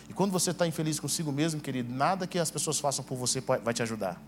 [0.08, 3.40] E quando você está infeliz consigo mesmo, querido, nada que as pessoas façam por você
[3.40, 4.20] vai te ajudar.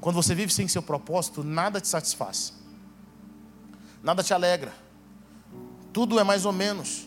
[0.00, 2.54] Quando você vive sem seu propósito, nada te satisfaz.
[4.02, 4.72] Nada te alegra.
[5.92, 7.06] Tudo é mais ou menos.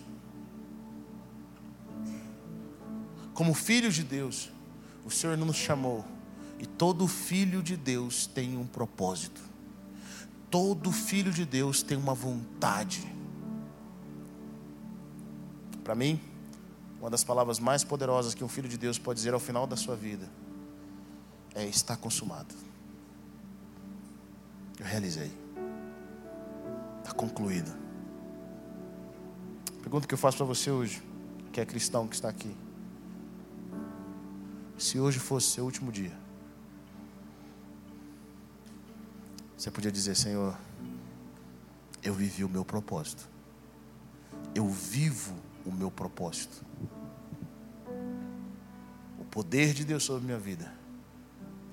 [3.33, 4.51] Como filhos de Deus,
[5.05, 6.05] o Senhor nos chamou.
[6.59, 9.41] E todo filho de Deus tem um propósito.
[10.49, 13.11] Todo filho de Deus tem uma vontade.
[15.83, 16.21] Para mim,
[16.99, 19.75] uma das palavras mais poderosas que um filho de Deus pode dizer ao final da
[19.75, 20.29] sua vida
[21.53, 22.53] é: está consumado.
[24.79, 25.31] Eu realizei.
[26.99, 27.75] Está concluído.
[29.81, 31.03] Pergunta que eu faço para você hoje,
[31.51, 32.55] que é cristão que está aqui
[34.77, 36.11] se hoje fosse seu último dia,
[39.57, 40.57] você podia dizer: Senhor,
[42.01, 43.27] eu vivi o meu propósito,
[44.53, 45.33] eu vivo
[45.65, 46.65] o meu propósito.
[49.19, 50.71] O poder de Deus sobre minha vida,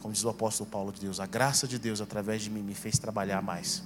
[0.01, 2.75] como diz o apóstolo Paulo de Deus, a graça de Deus através de mim me
[2.75, 3.83] fez trabalhar mais,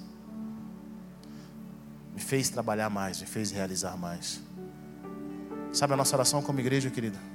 [2.12, 4.40] me fez trabalhar mais, me fez realizar mais.
[5.72, 7.34] Sabe a nossa oração como igreja, querida?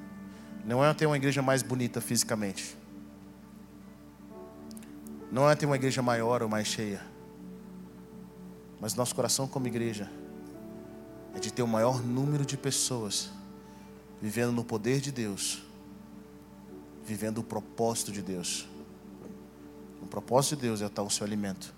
[0.65, 2.77] Não é ter uma igreja mais bonita fisicamente.
[5.31, 7.01] Não é ter uma igreja maior ou mais cheia.
[8.79, 10.09] Mas nosso coração como igreja
[11.35, 13.29] é de ter o maior número de pessoas
[14.21, 15.61] vivendo no poder de Deus,
[17.05, 18.67] vivendo o propósito de Deus.
[20.01, 21.73] No propósito de Deus é estar o seu alimento.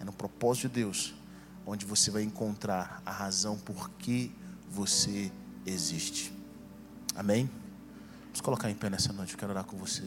[0.00, 1.14] É no propósito de Deus
[1.66, 4.32] onde você vai encontrar a razão por que
[4.70, 5.30] você
[5.66, 6.32] existe.
[7.14, 7.50] Amém?
[8.38, 10.04] Vamos colocar em pé nessa noite, eu quero orar com você.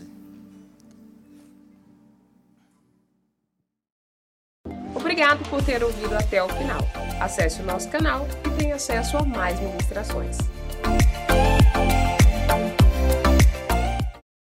[4.95, 6.79] Obrigado por ter ouvido até o final.
[7.19, 10.37] Acesse o nosso canal e tenha acesso a mais ministrações.